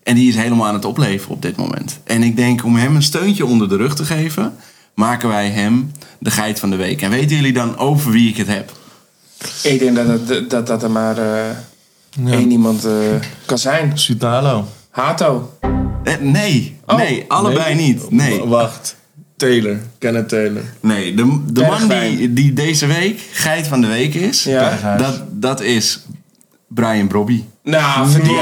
En 0.02 0.14
die 0.14 0.28
is 0.28 0.36
helemaal 0.36 0.66
aan 0.66 0.74
het 0.74 0.84
opleveren 0.84 1.34
op 1.34 1.42
dit 1.42 1.56
moment. 1.56 1.98
En 2.04 2.22
ik 2.22 2.36
denk 2.36 2.64
om 2.64 2.76
hem 2.76 2.94
een 2.96 3.02
steuntje 3.02 3.46
onder 3.46 3.68
de 3.68 3.76
rug 3.76 3.94
te 3.94 4.04
geven, 4.04 4.54
maken 4.94 5.28
wij 5.28 5.48
hem 5.50 5.92
de 6.18 6.30
geit 6.30 6.60
van 6.60 6.70
de 6.70 6.76
week. 6.76 7.02
En 7.02 7.10
weten 7.10 7.36
jullie 7.36 7.52
dan 7.52 7.76
over 7.78 8.10
wie 8.10 8.28
ik 8.28 8.36
het 8.36 8.46
heb? 8.46 8.72
Ik 9.62 9.78
denk 9.78 9.96
dat, 9.96 10.06
het, 10.06 10.50
dat, 10.50 10.66
dat 10.66 10.82
er 10.82 10.90
maar 10.90 11.18
eh, 11.18 11.48
één 12.32 12.50
iemand 12.50 12.84
eh, 12.84 12.92
kan 13.46 13.58
zijn. 13.58 13.98
Sutalo. 13.98 14.66
Hato. 14.90 15.52
Eh, 16.04 16.14
nee, 16.20 16.76
Oh, 16.86 16.96
nee, 16.96 17.24
allebei 17.28 17.74
niet. 17.74 18.10
Nee, 18.10 18.40
W- 18.40 18.48
Wacht. 18.48 18.96
Taylor. 19.36 19.80
Kenneth 19.98 20.28
Taylor. 20.28 20.62
nee. 20.80 21.14
De, 21.14 21.40
de 21.52 21.60
man 21.60 21.88
die, 21.88 22.32
die 22.32 22.52
deze 22.52 22.86
week 22.86 23.20
geit 23.32 23.66
van 23.66 23.80
de 23.80 23.86
week 23.86 24.14
is, 24.14 24.44
Ja. 24.44 24.96
Dat, 24.98 25.22
dat 25.30 25.60
is 25.60 26.00
Brian 26.68 27.06
Brobby. 27.08 27.42
Nou, 27.62 28.10
verdiend. 28.10 28.36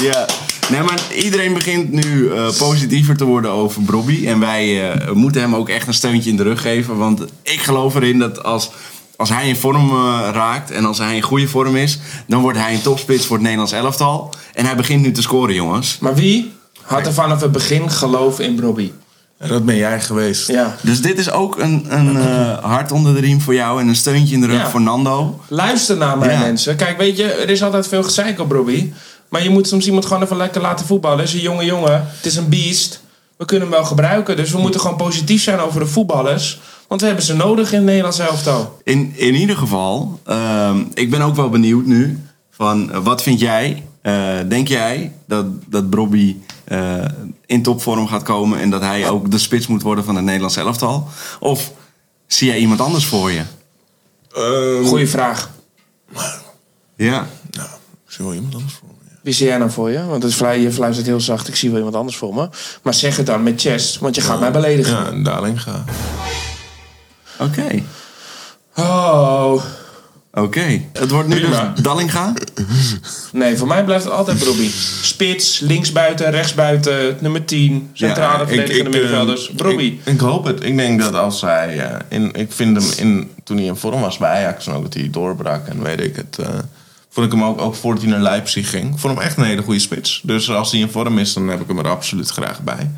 Ja. 0.00 0.26
Nee, 0.70 0.82
maar 0.82 1.00
iedereen 1.14 1.54
begint 1.54 1.92
nu 1.92 2.30
eh, 2.32 2.50
positiever 2.58 3.16
te 3.16 3.24
worden 3.24 3.50
over 3.50 3.82
Brobby. 3.82 4.26
En 4.26 4.40
wij 4.40 4.90
eh, 4.92 5.12
moeten 5.12 5.40
hem 5.40 5.54
ook 5.54 5.68
echt 5.68 5.86
een 5.86 5.94
steuntje 5.94 6.30
in 6.30 6.36
de 6.36 6.42
rug 6.42 6.60
geven. 6.62 6.96
Want 6.96 7.24
ik 7.42 7.60
geloof 7.60 7.94
erin 7.94 8.18
dat 8.18 8.42
als, 8.44 8.70
als 9.16 9.28
hij 9.28 9.48
in 9.48 9.56
vorm 9.56 9.90
eh, 9.90 10.28
raakt 10.32 10.70
en 10.70 10.84
als 10.84 10.98
hij 10.98 11.16
in 11.16 11.22
goede 11.22 11.48
vorm 11.48 11.76
is... 11.76 11.98
dan 12.26 12.40
wordt 12.40 12.58
hij 12.58 12.74
een 12.74 12.82
topspits 12.82 13.26
voor 13.26 13.34
het 13.36 13.42
Nederlands 13.42 13.72
elftal. 13.72 14.34
En 14.54 14.64
hij 14.64 14.76
begint 14.76 15.02
nu 15.02 15.12
te 15.12 15.22
scoren, 15.22 15.54
jongens. 15.54 15.98
Maar 16.00 16.14
wie 16.14 16.52
had 16.88 17.06
er 17.06 17.12
vanaf 17.12 17.40
het 17.40 17.52
begin 17.52 17.90
geloof 17.90 18.40
in 18.40 18.54
Brobby? 18.54 18.92
En 19.38 19.48
dat 19.48 19.64
ben 19.64 19.76
jij 19.76 20.00
geweest. 20.00 20.48
Ja. 20.48 20.76
Dus 20.82 21.00
dit 21.00 21.18
is 21.18 21.30
ook 21.30 21.58
een, 21.58 21.86
een 21.88 22.16
eh, 22.16 22.58
hart 22.58 22.92
onder 22.92 23.14
de 23.14 23.20
riem 23.20 23.40
voor 23.40 23.54
jou 23.54 23.80
en 23.80 23.88
een 23.88 23.96
steuntje 23.96 24.34
in 24.34 24.40
de 24.40 24.46
rug 24.46 24.60
Ja. 24.60 24.70
voor 24.70 24.80
Nando. 24.80 25.40
Luister 25.48 25.96
naar 25.96 26.18
mij, 26.18 26.32
Ja. 26.32 26.38
mensen. 26.38 26.76
Kijk, 26.76 26.98
weet 26.98 27.16
je, 27.16 27.24
er 27.32 27.50
is 27.50 27.62
altijd 27.62 27.88
veel 27.88 28.02
gezeik 28.02 28.40
op 28.40 28.48
Brobby. 28.48 28.92
Maar 29.28 29.42
je 29.42 29.50
moet 29.50 29.68
soms 29.68 29.86
iemand 29.86 30.06
gewoon 30.06 30.22
even 30.22 30.36
lekker 30.36 30.60
laten 30.60 30.86
voetballen. 30.86 31.18
Het 31.18 31.28
is 31.28 31.34
een 31.34 31.40
jonge 31.40 31.64
jongen. 31.64 31.92
Het 32.16 32.26
is 32.26 32.36
een 32.36 32.48
beest. 32.48 33.00
We 33.36 33.44
kunnen 33.44 33.68
hem 33.68 33.76
wel 33.76 33.86
gebruiken. 33.86 34.36
Dus 34.36 34.50
we 34.50 34.58
moeten 34.58 34.80
gewoon 34.80 34.96
positief 34.96 35.42
zijn 35.42 35.58
over 35.58 35.80
de 35.80 35.86
voetballers. 35.86 36.60
Want 36.88 37.00
we 37.00 37.06
hebben 37.06 37.24
ze 37.24 37.34
nodig 37.34 37.70
in 37.72 37.76
het 37.76 37.86
Nederlands 37.86 38.18
elftal. 38.18 38.78
In, 38.84 39.12
in 39.16 39.34
ieder 39.34 39.56
geval, 39.56 40.20
ehm, 40.24 40.82
ik 40.94 41.10
ben 41.10 41.20
ook 41.20 41.36
wel 41.36 41.48
benieuwd 41.50 41.86
nu. 41.86 42.18
Van, 42.50 42.92
eh, 42.92 42.98
wat 43.02 43.22
vind 43.22 43.40
jij? 43.40 43.82
Eh, 44.02 44.14
denk 44.48 44.68
jij 44.68 45.12
dat, 45.26 45.46
dat 45.66 45.90
Brobby 45.90 46.36
eh, 46.68 47.04
in 47.46 47.62
topvorm 47.62 48.06
gaat 48.06 48.22
komen... 48.22 48.58
en 48.58 48.70
dat 48.70 48.80
hij 48.80 49.08
ook 49.08 49.30
de 49.30 49.38
spits 49.38 49.66
moet 49.66 49.82
worden 49.82 50.04
van 50.04 50.14
het 50.16 50.24
Nederlands 50.24 50.56
elftal? 50.56 51.08
Of 51.40 51.72
zie 52.26 52.48
jij 52.48 52.58
iemand 52.58 52.80
anders 52.80 53.06
voor 53.06 53.30
je? 53.30 53.42
Ehm, 54.34 54.84
Goeie 54.84 55.08
vraag. 55.08 55.50
Ja. 56.96 57.26
Nou, 57.50 57.68
ik 58.06 58.12
zie 58.12 58.24
wel 58.24 58.34
iemand 58.34 58.54
anders 58.54 58.74
voor 58.74 58.88
me. 58.88 58.94
ja. 59.10 59.16
Wie 59.22 59.32
zie 59.34 59.46
jij 59.46 59.58
nou 59.58 59.70
voor 59.70 59.90
je? 59.90 60.04
Want 60.06 60.22
het 60.22 60.32
is 60.32 60.38
vrij, 60.38 60.60
je 60.60 60.72
fluistert 60.72 61.06
heel 61.06 61.20
zacht. 61.20 61.48
Ik 61.48 61.56
zie 61.56 61.68
wel 61.68 61.78
iemand 61.78 61.96
anders 61.96 62.16
voor 62.16 62.34
me. 62.34 62.48
Maar 62.82 62.94
zeg 62.94 63.16
het 63.16 63.26
dan 63.26 63.42
met 63.42 63.60
chest. 63.60 63.98
Want 63.98 64.14
je 64.14 64.20
gaat 64.20 64.40
mij 64.40 64.50
beledigen. 64.50 64.92
Ja, 64.92 65.06
een 65.06 65.22
daling 65.22 65.62
ga. 65.62 65.84
Oké. 67.38 67.82
Oh. 68.76 69.62
Oké. 70.32 70.80
Het 70.92 71.10
wordt 71.10 71.28
nu 71.28 71.40
Prima. 71.40 71.72
dus 71.74 71.82
Dallinga. 71.84 72.32
Nee, 73.32 73.56
voor 73.56 73.66
mij 73.66 73.84
blijft 73.84 74.04
het 74.04 74.12
altijd 74.12 74.38
Brobby. 74.38 74.68
Spits, 75.02 75.58
linksbuiten, 75.60 76.30
rechtsbuiten, 76.30 77.16
nummer 77.20 77.44
10. 77.44 77.90
Centrale 77.92 78.38
Ja, 78.38 78.46
verdedigende 78.46 78.88
ik, 78.88 78.94
eh, 78.94 79.00
middenvelders. 79.00 79.50
Brobby. 79.56 79.82
Ik, 80.04 80.12
ik 80.14 80.20
hoop 80.20 80.44
het. 80.44 80.64
Ik 80.64 80.76
denk 80.76 81.00
dat 81.00 81.14
als 81.14 81.40
hij... 81.40 81.78
eh, 81.78 81.96
in, 82.08 82.32
ik 82.32 82.52
vind 82.52 82.76
hem 82.82 82.90
in, 83.08 83.30
toen 83.44 83.56
hij 83.56 83.66
in 83.66 83.76
vorm 83.76 84.00
was 84.00 84.18
bij 84.18 84.30
Ajax... 84.30 84.66
en 84.66 84.72
ook 84.72 84.82
dat 84.82 84.94
hij 84.94 85.08
doorbrak 85.10 85.66
en 85.66 85.82
weet 85.82 86.00
ik 86.00 86.16
het... 86.16 86.38
eh, 86.38 86.48
vond 87.10 87.26
ik 87.26 87.32
hem 87.32 87.44
ook, 87.44 87.60
ook 87.60 87.74
voordat 87.74 88.02
hij 88.02 88.10
naar 88.12 88.20
Leipzig 88.20 88.70
ging... 88.70 88.92
Ik 88.94 88.98
vond 88.98 89.14
hem 89.14 89.22
echt 89.26 89.36
een 89.36 89.44
hele 89.44 89.62
goede 89.62 89.80
spits. 89.80 90.20
Dus 90.24 90.50
als 90.50 90.70
hij 90.70 90.80
in 90.80 90.90
vorm 90.90 91.18
is, 91.18 91.32
dan 91.32 91.48
heb 91.48 91.60
ik 91.60 91.68
hem 91.68 91.78
er 91.78 91.88
absoluut 91.88 92.28
graag 92.30 92.60
bij. 92.62 92.90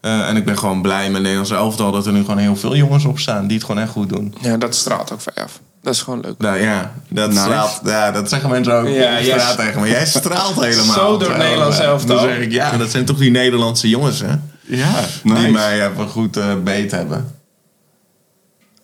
Eh, 0.00 0.28
en 0.28 0.36
ik 0.36 0.44
ben 0.44 0.58
gewoon 0.58 0.82
blij 0.82 1.10
met 1.10 1.20
Nederlands 1.22 1.50
elftal... 1.50 1.90
dat 1.92 2.06
er 2.06 2.12
nu 2.12 2.20
gewoon 2.20 2.38
heel 2.38 2.56
veel 2.56 2.76
jongens 2.76 3.04
op 3.04 3.18
staan... 3.18 3.46
die 3.46 3.56
het 3.56 3.66
gewoon 3.66 3.82
echt 3.82 3.90
goed 3.90 4.08
doen. 4.08 4.34
Ja, 4.40 4.56
dat 4.56 4.74
straalt 4.74 5.12
ook 5.12 5.20
van 5.20 5.32
je 5.36 5.42
af. 5.42 5.60
Dat 5.86 5.94
is 5.94 6.02
gewoon 6.02 6.20
leuk. 6.20 6.34
Nou 6.38 6.60
ja, 6.60 6.92
dat, 7.08 7.28
Nice. 7.28 7.40
straalt, 7.40 7.80
ja, 7.84 8.10
dat 8.10 8.28
zeggen 8.28 8.50
mensen 8.50 8.72
ook 8.74 8.86
Ja, 8.88 8.92
jij- 9.20 9.22
straat 9.22 9.56
tegen 9.56 9.80
me. 9.80 9.88
Jij 9.88 10.06
straalt 10.06 10.60
helemaal. 10.64 10.94
Zo 10.94 11.16
door 11.16 11.28
het 11.28 11.38
Nederlands 11.38 11.78
elftal. 11.78 12.16
Dan 12.16 12.24
zeg 12.28 12.38
ik, 12.38 12.52
ja, 12.52 12.76
dat 12.76 12.90
zijn 12.90 13.04
toch 13.04 13.16
die 13.18 13.30
Nederlandse 13.30 13.88
jongens, 13.88 14.20
hè? 14.20 14.34
Ja, 14.60 15.04
Die 15.22 15.50
mij 15.50 15.86
even 15.90 16.08
goed 16.08 16.36
eh, 16.36 16.44
beet 16.64 16.90
hebben. 16.90 17.34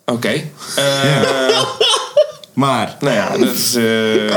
Oké. 0.07 0.29
Eh, 0.77 1.61
Maar, 2.53 2.97
Nou 3.01 3.15
ja, 3.15 3.37
dat, 3.38 3.55
is, 3.55 3.75
eh, 3.75 4.35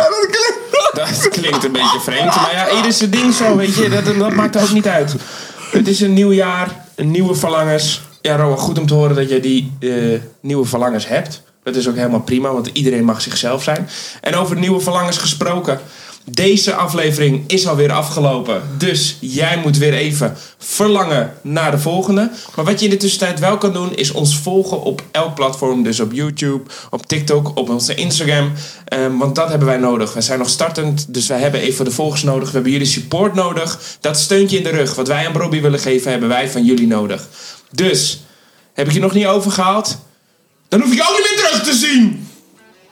dat 0.94 1.28
klinkt 1.30 1.64
een 1.64 1.72
beetje 1.72 2.00
vreemd. 2.00 2.36
Maar 2.36 2.52
ja, 2.54 2.70
ieder 2.76 2.94
zijn 2.94 3.10
ding 3.10 3.34
zo, 3.34 3.56
weet 3.56 3.76
je. 3.76 3.90
Dat, 3.90 4.06
dat 4.06 4.34
maakt 4.34 4.58
ook 4.62 4.72
niet 4.72 4.88
uit. 4.88 5.16
Het 5.72 5.88
is 5.88 6.02
een 6.02 6.14
nieuw 6.14 6.32
jaar, 6.34 6.86
een 6.96 7.12
nieuwe 7.12 7.36
verlangens. 7.36 8.02
Ja, 8.22 8.36
Rowan, 8.36 8.58
goed 8.58 8.80
om 8.80 8.88
te 8.88 8.94
horen 8.94 9.16
dat 9.16 9.30
je 9.30 9.40
die 9.40 9.78
eh, 9.80 10.20
nieuwe 10.42 10.66
verlangens 10.66 11.08
hebt. 11.08 11.42
Dat 11.66 11.76
is 11.76 11.88
ook 11.88 11.96
helemaal 11.96 12.22
prima, 12.22 12.54
want 12.54 12.70
iedereen 12.74 13.04
mag 13.06 13.22
zichzelf 13.22 13.64
zijn. 13.64 13.90
En 14.22 14.36
over 14.36 14.58
nieuwe 14.58 14.80
verlangens 14.80 15.18
gesproken. 15.18 15.80
Deze 16.32 16.76
aflevering 16.76 17.44
is 17.48 17.68
alweer 17.68 17.92
afgelopen. 17.92 18.62
Dus 18.78 19.18
jij 19.20 19.58
moet 19.58 19.78
weer 19.78 19.94
even 19.94 20.38
verlangen 20.58 21.34
naar 21.42 21.72
de 21.72 21.78
volgende. 21.78 22.32
Maar 22.56 22.66
wat 22.66 22.80
je 22.80 22.86
in 22.86 22.92
de 22.92 22.98
tussentijd 22.98 23.40
wel 23.40 23.58
kan 23.58 23.74
doen, 23.74 23.96
is 23.96 24.12
ons 24.12 24.38
volgen 24.38 24.82
op 24.82 25.04
elk 25.12 25.36
platform. 25.36 25.84
Dus 25.84 26.00
op 26.00 26.12
YouTube, 26.12 26.64
op 26.90 27.06
TikTok, 27.06 27.58
op 27.58 27.70
onze 27.70 27.96
Instagram. 27.96 28.52
Ehm, 28.86 29.18
want 29.18 29.36
dat 29.36 29.50
hebben 29.50 29.68
wij 29.68 29.78
nodig. 29.78 30.14
We 30.14 30.22
zijn 30.22 30.40
nog 30.40 30.50
startend, 30.50 31.14
dus 31.14 31.28
wij 31.28 31.40
hebben 31.40 31.62
even 31.62 31.86
de 31.86 31.92
volgers 31.92 32.24
nodig. 32.24 32.48
We 32.48 32.54
hebben 32.54 32.72
jullie 32.72 32.88
support 32.88 33.34
nodig. 33.34 33.80
Dat 34.00 34.20
steuntje 34.20 34.58
in 34.58 34.64
de 34.64 34.70
rug, 34.70 34.96
wat 34.96 35.08
wij 35.08 35.28
aan 35.28 35.34
Robbie 35.34 35.62
willen 35.62 35.80
geven, 35.80 36.12
hebben 36.12 36.30
wij 36.30 36.50
van 36.50 36.66
jullie 36.66 36.88
nodig. 36.88 37.28
Dus, 37.72 38.24
heb 38.74 38.88
ik 38.88 38.94
je 38.94 39.00
nog 39.00 39.14
niet 39.14 39.26
overgehaald? 39.26 39.98
Dan 40.76 40.84
hoef 40.84 40.94
ik 40.94 41.00
je 41.00 41.10
ook 41.10 41.18
niet 41.18 41.30
meer 41.36 41.46
terug 41.46 41.64
te 41.64 41.74
zien! 41.74 42.28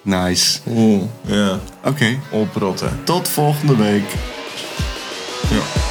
nice. 0.01 0.59
Oeh, 0.67 1.01
ja. 1.21 1.59
Oké, 1.83 2.19
Oprotten. 2.31 3.01
tot 3.03 3.29
volgende 3.29 3.75
week. 3.75 4.09
Ja. 5.49 5.82